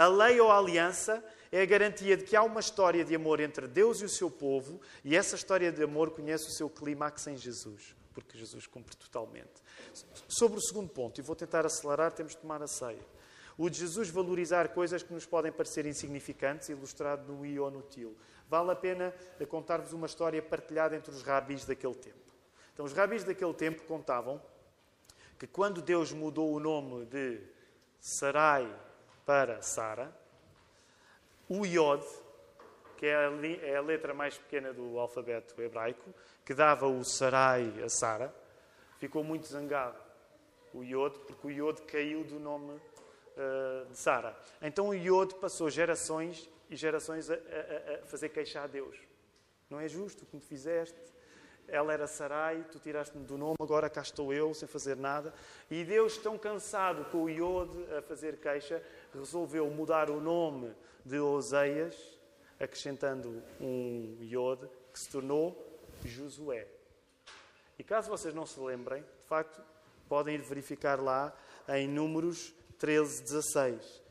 [0.00, 3.38] A lei ou a aliança é a garantia de que há uma história de amor
[3.38, 7.26] entre Deus e o seu povo e essa história de amor conhece o seu clímax
[7.26, 9.62] em Jesus, porque Jesus cumpre totalmente.
[10.26, 13.04] Sobre o segundo ponto, e vou tentar acelerar, temos de tomar a ceia.
[13.58, 17.82] O de Jesus valorizar coisas que nos podem parecer insignificantes, ilustrado no i ou no
[17.82, 18.16] til.
[18.48, 19.12] Vale a pena
[19.50, 22.32] contar-vos uma história partilhada entre os rabis daquele tempo.
[22.72, 24.40] Então, os rabis daquele tempo contavam
[25.38, 27.42] que quando Deus mudou o nome de
[28.00, 28.66] Sarai
[29.30, 30.12] para Sara,
[31.48, 32.04] o Iod,
[32.96, 33.30] que é a,
[33.62, 36.12] é a, letra mais pequena do alfabeto hebraico,
[36.44, 38.34] que dava o Sarai a Sara,
[38.98, 40.02] ficou muito zangado.
[40.74, 44.36] O Iod, porque o Iod caiu do nome uh, de Sara.
[44.60, 48.98] Então o Iod passou gerações e gerações a, a, a fazer queixa a Deus.
[49.70, 50.98] Não é justo o que me fizeste.
[51.68, 55.32] Ela era Sarai, tu tiraste-me do nome, agora cá estou eu, sem fazer nada.
[55.70, 58.82] E Deus, tão cansado com o Iod a fazer queixa,
[59.18, 60.72] resolveu mudar o nome
[61.04, 61.96] de Oseias,
[62.58, 65.56] acrescentando um Iod, que se tornou
[66.04, 66.66] Josué.
[67.78, 69.62] E caso vocês não se lembrem, de facto,
[70.08, 71.34] podem ir verificar lá
[71.68, 74.02] em Números 13, 16.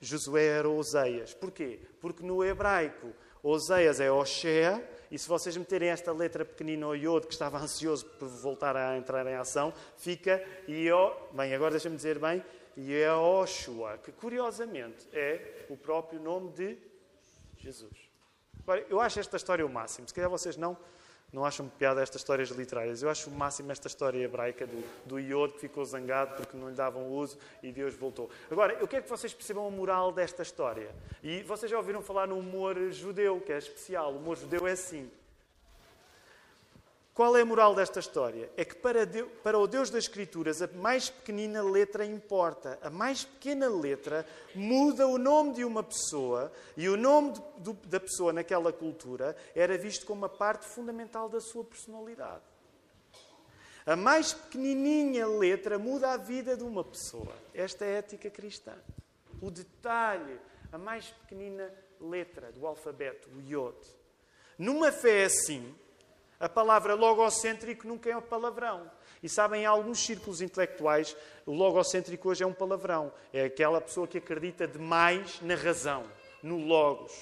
[0.00, 1.32] Josué era Oseias.
[1.32, 1.80] Porquê?
[2.00, 7.32] Porque no hebraico Oseias é Oshea, e se vocês meterem esta letra pequenina, Yod, que
[7.32, 12.44] estava ansioso por voltar a entrar em ação, fica Io, bem, agora deixa-me dizer bem,
[12.76, 16.78] Yehoshua, que curiosamente é o próprio nome de
[17.58, 18.10] Jesus.
[18.62, 20.08] Agora, eu acho esta história o máximo.
[20.08, 20.76] Se calhar vocês não,
[21.32, 23.02] não acham piada estas histórias literárias.
[23.02, 26.68] Eu acho o máximo esta história hebraica do, do Iod que ficou zangado porque não
[26.68, 28.28] lhe davam uso e Deus voltou.
[28.50, 30.90] Agora, eu quero que vocês percebam a moral desta história.
[31.22, 34.12] E vocês já ouviram falar no humor judeu, que é especial.
[34.12, 35.10] O humor judeu é assim.
[37.16, 38.50] Qual é a moral desta história?
[38.58, 42.78] É que para, Deus, para, o Deus das Escrituras a mais pequenina letra importa.
[42.82, 47.98] A mais pequena letra muda o nome de uma pessoa e o nome do, da
[47.98, 52.42] pessoa naquela cultura era visto como uma parte fundamental da sua personalidade.
[53.86, 57.34] A mais pequenininha letra muda a vida de uma pessoa.
[57.54, 58.74] Esta é a ética cristã.
[59.40, 60.38] O detalhe,
[60.70, 63.78] a mais pequenina letra do alfabeto, o iod.
[64.58, 65.74] Numa fé assim,
[66.38, 68.90] a palavra logocêntrico nunca é um palavrão.
[69.22, 73.12] E sabem, em alguns círculos intelectuais, o logocêntrico hoje é um palavrão.
[73.32, 76.04] É aquela pessoa que acredita demais na razão,
[76.42, 77.12] no logos.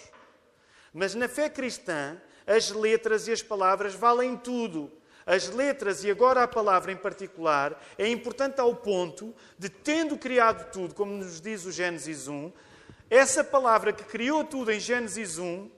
[0.92, 4.90] Mas na fé cristã, as letras e as palavras valem tudo.
[5.26, 10.70] As letras e agora a palavra em particular é importante ao ponto de, tendo criado
[10.70, 12.52] tudo, como nos diz o Gênesis 1,
[13.08, 15.70] essa palavra que criou tudo em Gênesis 1,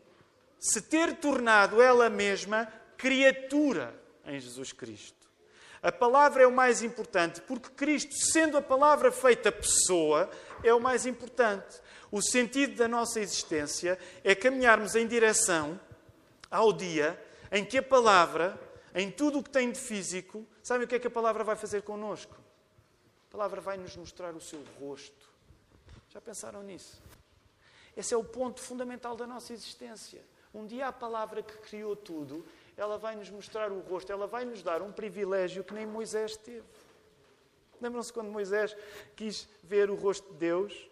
[0.59, 2.67] se ter tornado ela mesma
[2.97, 5.27] criatura em Jesus Cristo.
[5.83, 10.29] A palavra é o mais importante, porque Cristo, sendo a palavra feita pessoa,
[10.63, 11.81] é o mais importante.
[12.11, 15.79] O sentido da nossa existência é caminharmos em direção
[16.51, 18.59] ao dia em que a palavra,
[18.95, 21.57] em tudo o que tem de físico, sabe o que é que a palavra vai
[21.57, 22.35] fazer connosco?
[23.29, 25.29] A palavra vai nos mostrar o seu rosto.
[26.09, 27.03] Já pensaram nisso?
[27.97, 30.25] Esse é o ponto fundamental da nossa existência.
[30.55, 34.45] Um dia a palavra que criou tudo ela vai nos mostrar o rosto, ela vai
[34.45, 36.65] nos dar um privilégio que nem Moisés teve.
[37.81, 38.77] Lembram-se quando Moisés
[39.15, 40.91] quis ver o rosto de Deus?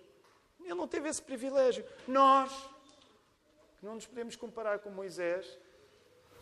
[0.60, 1.84] Ele não teve esse privilégio.
[2.06, 2.50] Nós,
[3.78, 5.58] que não nos podemos comparar com Moisés,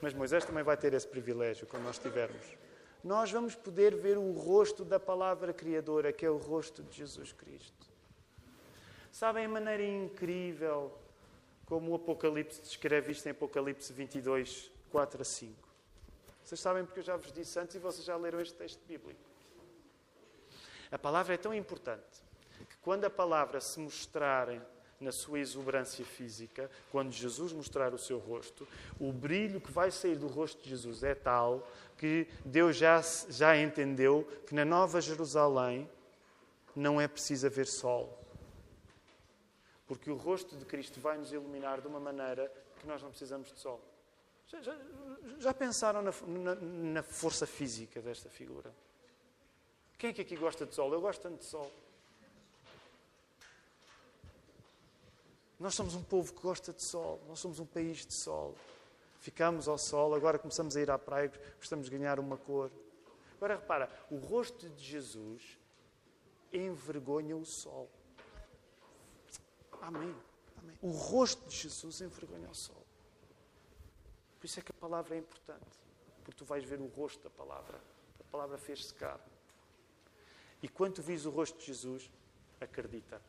[0.01, 2.45] mas Moisés também vai ter esse privilégio quando nós tivermos.
[3.05, 7.33] Nós vamos poder ver o rosto da palavra criadora, que é o rosto de Jesus
[7.33, 7.89] Cristo.
[9.13, 10.93] Sabem a maneira incrível
[11.67, 15.69] como o Apocalipse descreve isto em Apocalipse 22, 4 a 5.
[16.45, 19.21] Vocês sabem porque eu já vos disse antes e vocês já leram este texto bíblico.
[20.91, 22.23] A palavra é tão importante
[22.69, 24.49] que quando a palavra se mostrar
[25.01, 28.69] na sua exuberância física, quando Jesus mostrar o seu rosto,
[29.01, 33.57] o brilho que vai sair do rosto de Jesus é tal que Deus já, já
[33.57, 35.89] entendeu que na Nova Jerusalém
[36.77, 38.19] não é preciso haver sol.
[39.87, 43.51] Porque o rosto de Cristo vai nos iluminar de uma maneira que nós não precisamos
[43.53, 43.81] de sol.
[44.53, 44.79] Já, já,
[45.39, 48.71] já pensaram na, na, na, força física desta figura?
[49.97, 50.93] Quem é que aqui gosta de sol?
[50.93, 51.73] Eu gosto tanto de sol.
[55.59, 57.21] Nós somos um povo que gosta de sol.
[57.29, 58.55] Nós somos um país de sol.
[59.21, 62.71] Ficamos ao sol, agora começamos a ir à praia, gostamos de ganhar uma cor.
[63.37, 65.57] Agora repara, o rosto de Jesus
[66.53, 67.89] envergonha o sol.
[69.81, 70.15] Amém.
[70.59, 70.77] Amém.
[70.83, 72.82] O rosto de Jesus envergonha o sol.
[74.43, 75.79] Por isso é que a palavra é importante,
[76.25, 77.81] porque tu vais ver o rosto da palavra.
[78.19, 79.23] A palavra fez-se carne.
[80.61, 82.11] E quando tu vis o rosto de Jesus,
[82.61, 83.23] acredita,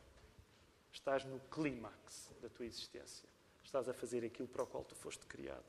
[0.90, 3.28] estás no clímax da tua existência.
[3.62, 5.62] Estás a fazer aquilo para o qual tu foste criado.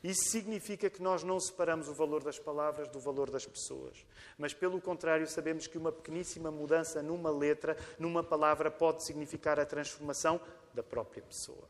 [0.00, 4.06] Isso significa que nós não separamos o valor das palavras do valor das pessoas.
[4.38, 9.66] Mas, pelo contrário, sabemos que uma pequeníssima mudança numa letra, numa palavra, pode significar a
[9.66, 10.40] transformação
[10.72, 11.68] da própria pessoa.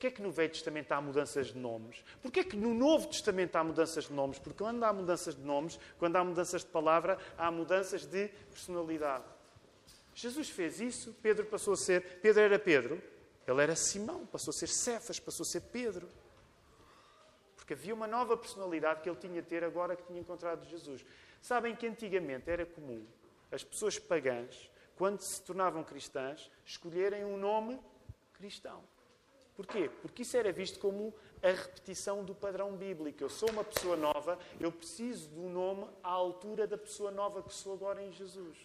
[0.00, 2.02] Porquê é que no Velho Testamento há mudanças de nomes?
[2.22, 4.38] Porquê é que no Novo Testamento há mudanças de nomes?
[4.38, 9.26] Porque quando há mudanças de nomes, quando há mudanças de palavra, há mudanças de personalidade.
[10.14, 12.18] Jesus fez isso, Pedro passou a ser.
[12.22, 13.02] Pedro era Pedro,
[13.46, 16.08] ele era Simão, passou a ser Cefas, passou a ser Pedro.
[17.54, 21.04] Porque havia uma nova personalidade que ele tinha a ter agora que tinha encontrado Jesus.
[21.42, 23.06] Sabem que antigamente era comum
[23.52, 27.78] as pessoas pagãs quando se tornavam cristãs, escolherem um nome
[28.32, 28.82] cristão.
[29.60, 29.90] Porquê?
[30.00, 33.22] Porque isso era visto como a repetição do padrão bíblico.
[33.22, 37.52] Eu sou uma pessoa nova, eu preciso um nome à altura da pessoa nova que
[37.52, 38.56] sou agora em Jesus.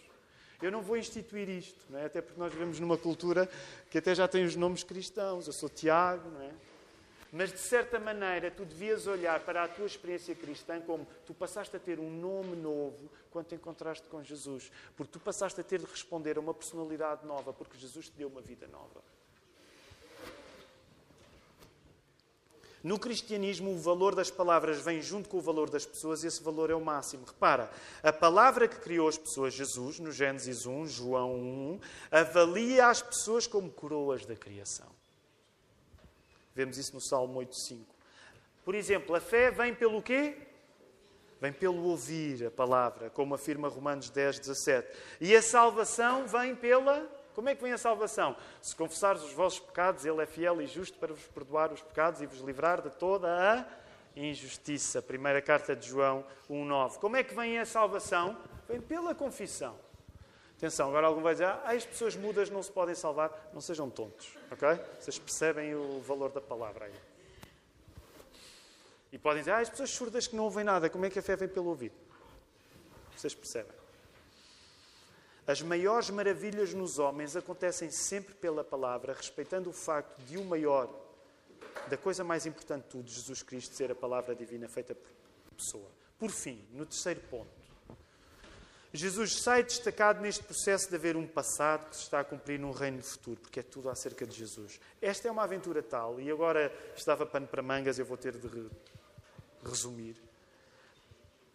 [0.62, 2.06] Eu não vou instituir isto, não é?
[2.06, 3.50] até porque nós vivemos numa cultura
[3.92, 5.48] que até já tem os nomes cristãos.
[5.48, 6.52] Eu sou Tiago, não é?
[7.30, 11.76] Mas, de certa maneira, tu devias olhar para a tua experiência cristã como tu passaste
[11.76, 14.72] a ter um nome novo quando te encontraste com Jesus.
[14.96, 18.30] Porque tu passaste a ter de responder a uma personalidade nova, porque Jesus te deu
[18.30, 19.04] uma vida nova.
[22.86, 26.44] No cristianismo, o valor das palavras vem junto com o valor das pessoas e esse
[26.44, 27.26] valor é o máximo.
[27.26, 27.72] Repara,
[28.04, 31.80] a palavra que criou as pessoas, Jesus, no Gênesis 1, João 1,
[32.12, 34.86] avalia as pessoas como coroas da criação.
[36.54, 37.80] Vemos isso no Salmo 8.5.
[38.64, 40.38] Por exemplo, a fé vem pelo quê?
[41.42, 44.88] Vem pelo ouvir a palavra, como afirma Romanos 10, 17.
[45.22, 48.36] E a salvação vem pela como é que vem a salvação?
[48.62, 52.22] Se confessares os vossos pecados, Ele é fiel e justo para vos perdoar os pecados
[52.22, 53.66] e vos livrar de toda a
[54.16, 55.02] injustiça.
[55.02, 56.98] Primeira carta de João 1,9.
[57.00, 58.38] Como é que vem a salvação?
[58.68, 59.78] Vem pela confissão.
[60.58, 63.50] Atenção, agora algum vai dizer, ah, as pessoas mudas não se podem salvar.
[63.54, 64.80] Não sejam tontos, ok?
[65.00, 66.94] Vocês percebem o valor da palavra aí.
[69.12, 71.22] E podem dizer, ah, as pessoas surdas que não ouvem nada, como é que a
[71.22, 71.96] fé vem pelo ouvido?
[73.16, 73.85] Vocês percebem?
[75.48, 80.90] As maiores maravilhas nos homens acontecem sempre pela palavra, respeitando o facto de o maior,
[81.88, 85.12] da coisa mais importante de tudo, Jesus Cristo, ser a palavra divina feita por
[85.56, 85.90] pessoa.
[86.18, 87.66] Por fim, no terceiro ponto,
[88.92, 92.72] Jesus sai destacado neste processo de haver um passado que se está a cumprir num
[92.72, 94.80] reino futuro, porque é tudo acerca de Jesus.
[95.02, 98.70] Esta é uma aventura tal, e agora estava pano para mangas, eu vou ter de
[99.64, 100.16] resumir.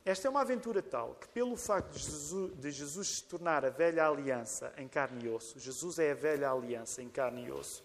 [0.05, 3.71] Esta é uma aventura tal que, pelo facto de Jesus, de Jesus, se tornar a
[3.71, 7.85] velha aliança em carne e osso, Jesus é a velha aliança em carne e osso,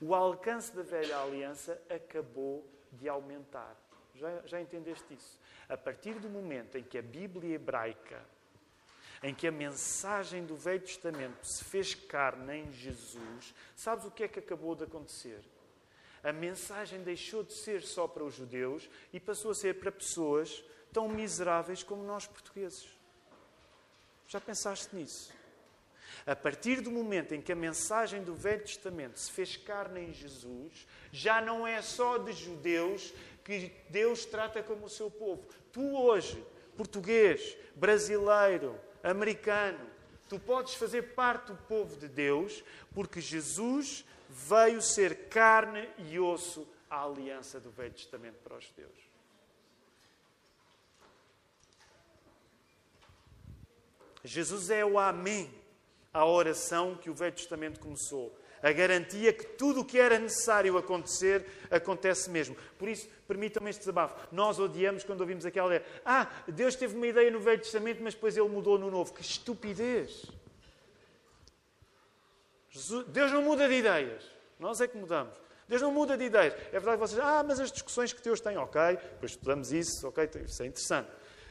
[0.00, 3.76] o alcance da velha aliança acabou de aumentar.
[4.16, 5.38] Já, já entendeste isso?
[5.68, 8.20] A partir do momento em que a Bíblia hebraica,
[9.22, 14.24] em que a mensagem do Velho Testamento se fez carne em Jesus, sabes o que
[14.24, 15.42] é que acabou de acontecer?
[16.22, 20.64] A mensagem deixou de ser só para os judeus e passou a ser para pessoas
[20.94, 22.88] tão miseráveis como nós portugueses.
[24.28, 25.32] Já pensaste nisso?
[26.24, 30.12] A partir do momento em que a mensagem do Velho Testamento se fez carne em
[30.14, 33.12] Jesus, já não é só de judeus
[33.44, 35.44] que Deus trata como o seu povo.
[35.72, 36.42] Tu hoje,
[36.76, 39.86] português, brasileiro, americano,
[40.28, 42.64] tu podes fazer parte do povo de Deus
[42.94, 49.13] porque Jesus veio ser carne e osso à aliança do Velho Testamento para os judeus.
[54.24, 55.52] Jesus é o Amém
[56.12, 58.34] à oração que o Velho Testamento começou.
[58.62, 62.56] A garantia que tudo o que era necessário acontecer, acontece mesmo.
[62.78, 64.16] Por isso, permitam-me este desabafo.
[64.32, 65.84] Nós odiamos quando ouvimos aquela ideia.
[66.02, 69.12] Ah, Deus teve uma ideia no Velho Testamento, mas depois ele mudou no Novo.
[69.12, 70.24] Que estupidez!
[73.08, 74.24] Deus não muda de ideias.
[74.58, 75.34] Nós é que mudamos.
[75.68, 76.54] Deus não muda de ideias.
[76.68, 80.08] É verdade que vocês ah, mas as discussões que Deus tem, ok, depois estudamos isso,
[80.08, 81.10] ok, isso é interessante.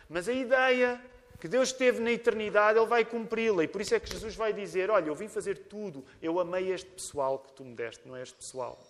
[0.09, 0.99] Mas a ideia
[1.43, 3.65] que Deus teve na eternidade, Ele vai cumpri-la.
[3.65, 6.01] E por isso é que Jesus vai dizer: Olha, eu vim fazer tudo.
[6.21, 8.81] Eu amei este pessoal que tu me deste, não é este pessoal.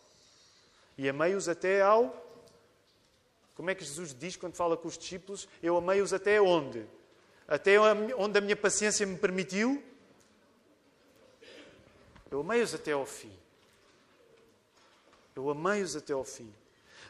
[0.95, 2.15] E amei-os até ao.
[3.55, 5.49] Como é que Jesus diz quando fala com os discípulos?
[5.63, 6.85] Eu amei-os até onde?
[7.47, 9.83] Até onde a minha paciência me permitiu?
[12.29, 13.35] Eu amei-os até ao fim.
[15.35, 16.53] Eu amei-os até ao fim.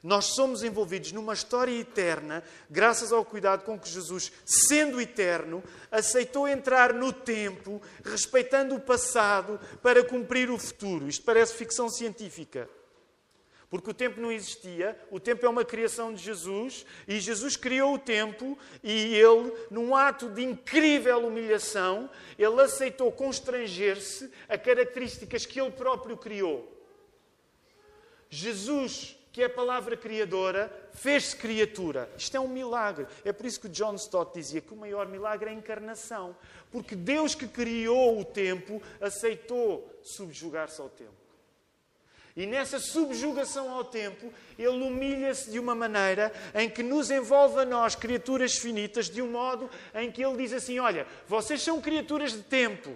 [0.03, 6.45] Nós somos envolvidos numa história eterna, graças ao cuidado com que Jesus, sendo eterno, aceitou
[6.45, 11.07] entrar no tempo, respeitando o passado, para cumprir o futuro.
[11.07, 12.69] Isto parece ficção científica.
[13.69, 17.95] Porque o tempo não existia, o tempo é uma criação de Jesus, e Jesus criou
[17.95, 25.61] o tempo, e ele, num ato de incrível humilhação, ele aceitou constranger-se a características que
[25.61, 26.69] ele próprio criou.
[28.29, 32.07] Jesus que a palavra criadora, fez-se criatura.
[32.15, 33.07] Isto é um milagre.
[33.25, 36.37] É por isso que John Stott dizia que o maior milagre é a encarnação.
[36.71, 41.23] Porque Deus que criou o tempo aceitou subjugar-se ao tempo.
[42.35, 47.65] E nessa subjugação ao tempo, ele humilha-se de uma maneira em que nos envolve a
[47.65, 52.33] nós, criaturas finitas, de um modo em que ele diz assim: Olha, vocês são criaturas
[52.33, 52.95] de tempo.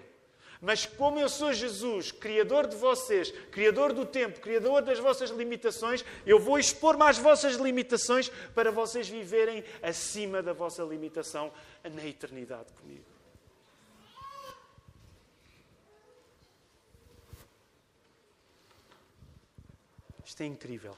[0.61, 6.03] Mas como eu sou Jesus, Criador de vocês, Criador do tempo, Criador das vossas limitações,
[6.25, 11.51] eu vou expor-me às vossas limitações para vocês viverem acima da vossa limitação
[11.83, 13.05] na eternidade comigo.
[20.25, 20.97] Isto é incrível.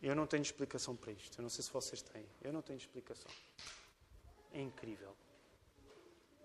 [0.00, 1.38] Eu não tenho explicação para isto.
[1.38, 2.24] Eu não sei se vocês têm.
[2.40, 3.30] Eu não tenho explicação.
[4.52, 5.14] É incrível.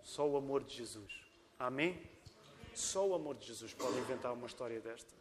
[0.03, 1.32] Só o amor de Jesus.
[1.63, 1.97] Amém?
[2.75, 5.13] Só o amor de Jesus pode inventar uma história desta.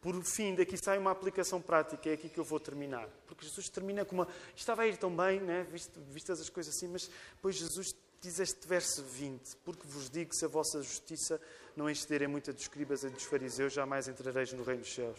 [0.00, 3.08] Por fim, daqui sai uma aplicação prática, é aqui que eu vou terminar.
[3.26, 4.28] Porque Jesus termina com uma.
[4.56, 5.64] Estava a ir tão bem, né?
[6.08, 10.44] vistas as coisas assim, mas depois Jesus diz este verso 20: Porque vos digo, se
[10.44, 11.40] a vossa justiça
[11.76, 15.18] não exceder em muita dos escribas e dos fariseus, jamais entrareis no reino dos céus.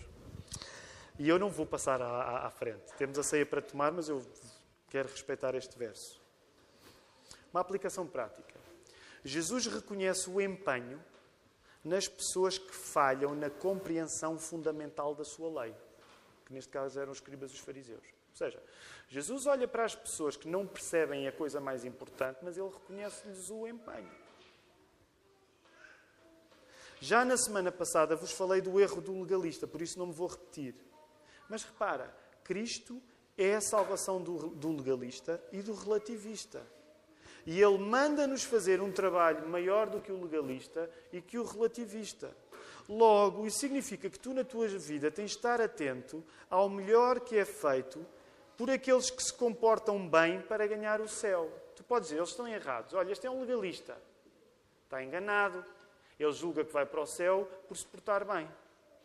[1.17, 2.93] E eu não vou passar à, à, à frente.
[2.97, 4.21] Temos a ceia para tomar, mas eu
[4.89, 6.21] quero respeitar este verso.
[7.53, 8.44] Uma aplicação prática.
[9.25, 11.03] Jesus reconhece o empenho
[11.83, 15.75] nas pessoas que falham na compreensão fundamental da sua lei,
[16.45, 18.03] que neste caso eram os escribas e os fariseus.
[18.03, 18.61] Ou seja,
[19.09, 23.49] Jesus olha para as pessoas que não percebem a coisa mais importante, mas ele reconhece-lhes
[23.49, 24.11] o empenho.
[27.01, 30.27] Já na semana passada vos falei do erro do legalista, por isso não me vou
[30.27, 30.75] repetir.
[31.49, 33.01] Mas repara, Cristo
[33.35, 36.74] é a salvação do, do legalista e do relativista.
[37.45, 42.35] E ele manda-nos fazer um trabalho maior do que o legalista e que o relativista.
[42.89, 47.37] Logo, isso significa que tu, na tua vida, tens de estar atento ao melhor que
[47.37, 48.05] é feito
[48.57, 51.51] por aqueles que se comportam bem para ganhar o céu.
[51.75, 52.93] Tu podes dizer, eles estão errados.
[52.93, 53.97] Olha, este é um legalista.
[54.83, 55.63] Está enganado.
[56.19, 58.49] Ele julga que vai para o céu por se portar bem.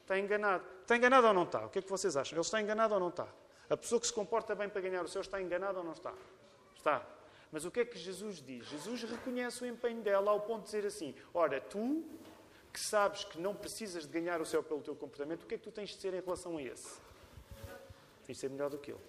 [0.02, 0.64] Está enganado.
[0.82, 1.66] Está enganado ou não está?
[1.66, 2.36] O que é que vocês acham?
[2.36, 3.26] Ele está enganado ou não está?
[3.68, 6.12] A pessoa que se comporta bem para ganhar o céu está enganada ou não está?
[6.76, 7.02] Está.
[7.52, 8.66] Mas o que é que Jesus diz?
[8.66, 12.04] Jesus reconhece o empenho dela ao ponto de dizer assim: Ora, tu
[12.72, 15.58] que sabes que não precisas de ganhar o céu pelo teu comportamento, o que é
[15.58, 17.00] que tu tens de ser em relação a esse?
[18.24, 19.00] Tens de ser melhor do que ele.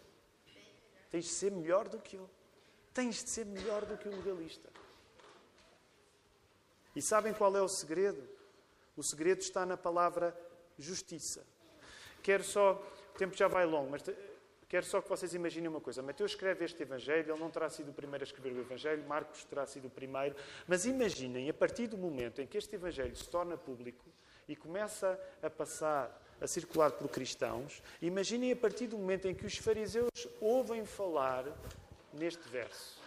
[1.11, 2.29] Tens de ser melhor do que ele.
[2.93, 4.69] Tens de ser melhor do que o legalista.
[6.95, 8.27] E sabem qual é o segredo?
[8.97, 10.35] O segredo está na palavra
[10.77, 11.45] justiça.
[12.21, 12.73] Quero só,
[13.13, 14.03] o tempo já vai longo, mas
[14.71, 16.01] quero só que vocês imaginem uma coisa.
[16.01, 19.43] Mateus escreve este Evangelho, ele não terá sido o primeiro a escrever o Evangelho, Marcos
[19.43, 20.33] terá sido o primeiro,
[20.65, 24.05] mas imaginem, a partir do momento em que este Evangelho se torna público
[24.47, 29.45] e começa a passar, a circular por cristãos, imaginem a partir do momento em que
[29.45, 30.09] os fariseus
[30.39, 31.45] ouvem falar
[32.13, 33.01] neste verso.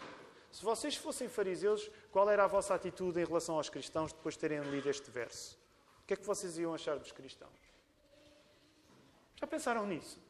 [0.52, 4.40] Se vocês fossem fariseus, qual era a vossa atitude em relação aos cristãos depois de
[4.40, 5.58] terem lido este verso?
[6.02, 7.58] O que é que vocês iam achar dos cristãos?
[9.40, 10.20] Já pensaram nisso?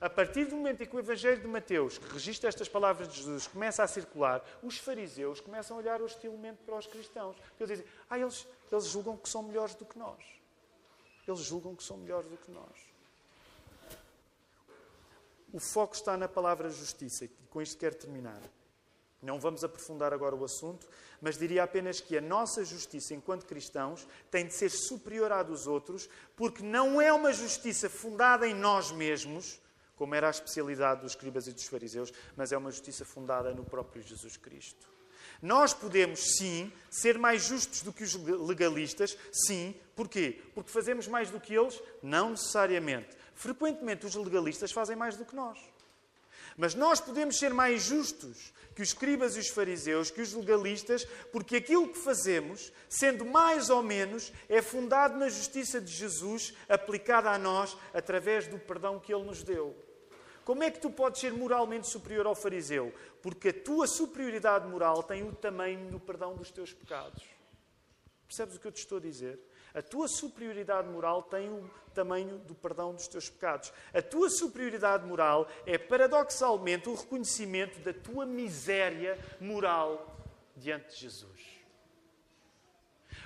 [0.00, 3.18] A partir do momento em que o Evangelho de Mateus, que registra estas palavras de
[3.18, 7.36] Jesus, começa a circular, os fariseus começam a olhar hostilmente para os cristãos.
[7.58, 10.22] Eles dizem, ah, eles, eles julgam que são melhores do que nós.
[11.26, 12.88] Eles julgam que são melhores do que nós.
[15.52, 18.40] O foco está na palavra justiça, e com isto quero terminar.
[19.20, 20.86] Não vamos aprofundar agora o assunto,
[21.20, 25.66] mas diria apenas que a nossa justiça enquanto cristãos tem de ser superior à dos
[25.66, 29.60] outros, porque não é uma justiça fundada em nós mesmos,
[29.98, 33.64] como era a especialidade dos escribas e dos fariseus, mas é uma justiça fundada no
[33.64, 34.88] próprio Jesus Cristo.
[35.42, 39.74] Nós podemos, sim, ser mais justos do que os legalistas, sim.
[39.94, 40.40] Porquê?
[40.54, 41.80] Porque fazemos mais do que eles?
[42.02, 43.16] Não necessariamente.
[43.34, 45.58] Frequentemente, os legalistas fazem mais do que nós.
[46.56, 51.04] Mas nós podemos ser mais justos que os escribas e os fariseus, que os legalistas,
[51.32, 57.30] porque aquilo que fazemos, sendo mais ou menos, é fundado na justiça de Jesus aplicada
[57.30, 59.76] a nós através do perdão que ele nos deu.
[60.48, 62.90] Como é que tu podes ser moralmente superior ao fariseu?
[63.20, 67.22] Porque a tua superioridade moral tem o tamanho do perdão dos teus pecados.
[68.26, 69.38] Percebes o que eu te estou a dizer?
[69.74, 73.70] A tua superioridade moral tem o tamanho do perdão dos teus pecados.
[73.92, 80.16] A tua superioridade moral é paradoxalmente o reconhecimento da tua miséria moral
[80.56, 81.42] diante de Jesus.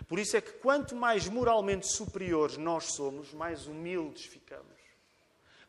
[0.09, 4.82] Por isso é que quanto mais moralmente superiores nós somos, mais humildes ficamos.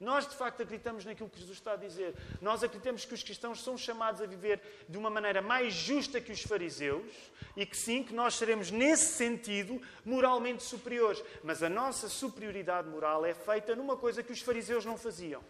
[0.03, 2.13] Nós, de facto, acreditamos naquilo que Jesus está a dizer.
[2.41, 6.31] Nós acreditamos que os cristãos são chamados a viver de uma maneira mais justa que
[6.31, 7.11] os fariseus
[7.55, 11.23] e que sim, que nós seremos, nesse sentido, moralmente superiores.
[11.43, 15.41] Mas a nossa superioridade moral é feita numa coisa que os fariseus não faziam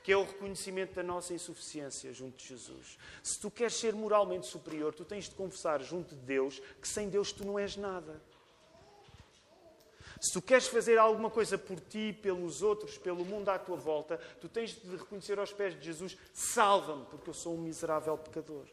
[0.00, 2.96] que é o reconhecimento da nossa insuficiência junto de Jesus.
[3.22, 7.10] Se tu queres ser moralmente superior, tu tens de confessar junto de Deus que sem
[7.10, 8.18] Deus tu não és nada.
[10.20, 14.18] Se tu queres fazer alguma coisa por ti, pelos outros, pelo mundo à tua volta,
[14.40, 18.66] tu tens de reconhecer aos pés de Jesus: salva-me, porque eu sou um miserável pecador.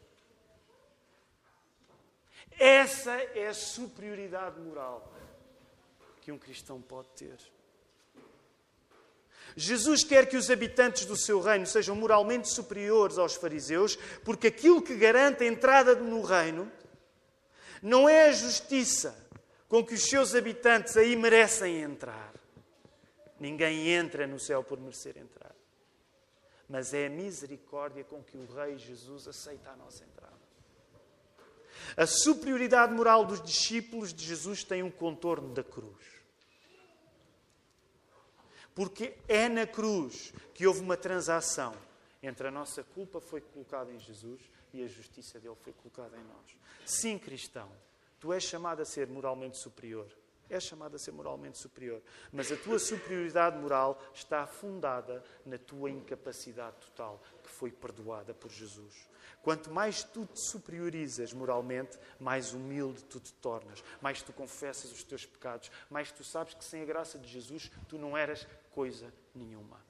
[2.58, 5.12] Essa é a superioridade moral
[6.22, 7.36] que um cristão pode ter.
[9.54, 14.82] Jesus quer que os habitantes do seu reino sejam moralmente superiores aos fariseus, porque aquilo
[14.82, 16.70] que garante a entrada no reino
[17.80, 19.25] não é a justiça,
[19.68, 22.32] com que os seus habitantes aí merecem entrar.
[23.38, 25.54] Ninguém entra no céu por merecer entrar.
[26.68, 30.34] Mas é a misericórdia com que o Rei Jesus aceita a nossa entrada.
[31.96, 36.16] A superioridade moral dos discípulos de Jesus tem um contorno da cruz.
[38.74, 41.74] Porque é na cruz que houve uma transação
[42.22, 44.40] entre a nossa culpa foi colocada em Jesus
[44.72, 46.56] e a justiça dele foi colocada em nós.
[46.84, 47.70] Sim, cristão,
[48.18, 50.06] tu és chamado a ser moralmente superior.
[50.48, 52.00] És chamado a ser moralmente superior.
[52.32, 58.50] Mas a tua superioridade moral está fundada na tua incapacidade total, que foi perdoada por
[58.50, 59.08] Jesus.
[59.42, 65.02] Quanto mais tu te superiorizas moralmente, mais humilde tu te tornas, mais tu confessas os
[65.02, 69.12] teus pecados, mais tu sabes que sem a graça de Jesus tu não eras coisa
[69.34, 69.84] nenhuma.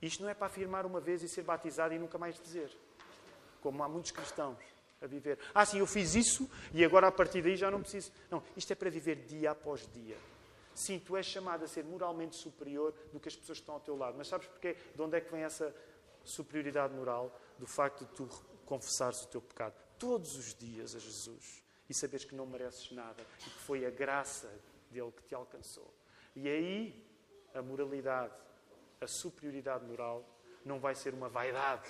[0.00, 2.70] Isto não é para afirmar uma vez e ser batizado e nunca mais dizer,
[3.60, 5.38] como há muitos cristãos a viver.
[5.54, 8.12] Ah, sim, eu fiz isso e agora a partir daí já não preciso.
[8.30, 10.16] Não, isto é para viver dia após dia.
[10.74, 13.80] Sim, tu és chamado a ser moralmente superior do que as pessoas que estão ao
[13.80, 14.16] teu lado.
[14.16, 14.76] Mas sabes porquê?
[14.94, 15.74] De onde é que vem essa
[16.24, 17.36] superioridade moral?
[17.58, 18.28] Do facto de tu
[18.64, 23.20] confessares o teu pecado todos os dias a Jesus e saberes que não mereces nada
[23.40, 24.48] e que foi a graça
[24.90, 25.92] dele que te alcançou.
[26.36, 27.04] E aí
[27.54, 28.34] a moralidade,
[29.00, 30.24] a superioridade moral
[30.64, 31.88] não vai ser uma vaidade,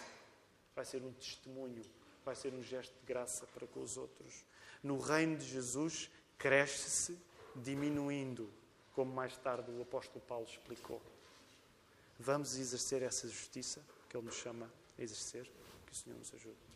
[0.75, 1.83] vai ser um testemunho
[2.29, 4.45] vai ser um gesto de graça para com os outros.
[4.83, 7.19] No reino de Jesus, cresce-se
[7.57, 8.51] diminuindo,
[8.95, 11.01] como mais tarde o apóstolo Paulo explicou.
[12.19, 15.51] Vamos exercer essa justiça que ele nos chama a exercer.
[15.87, 16.68] Que o Senhor nos ajude.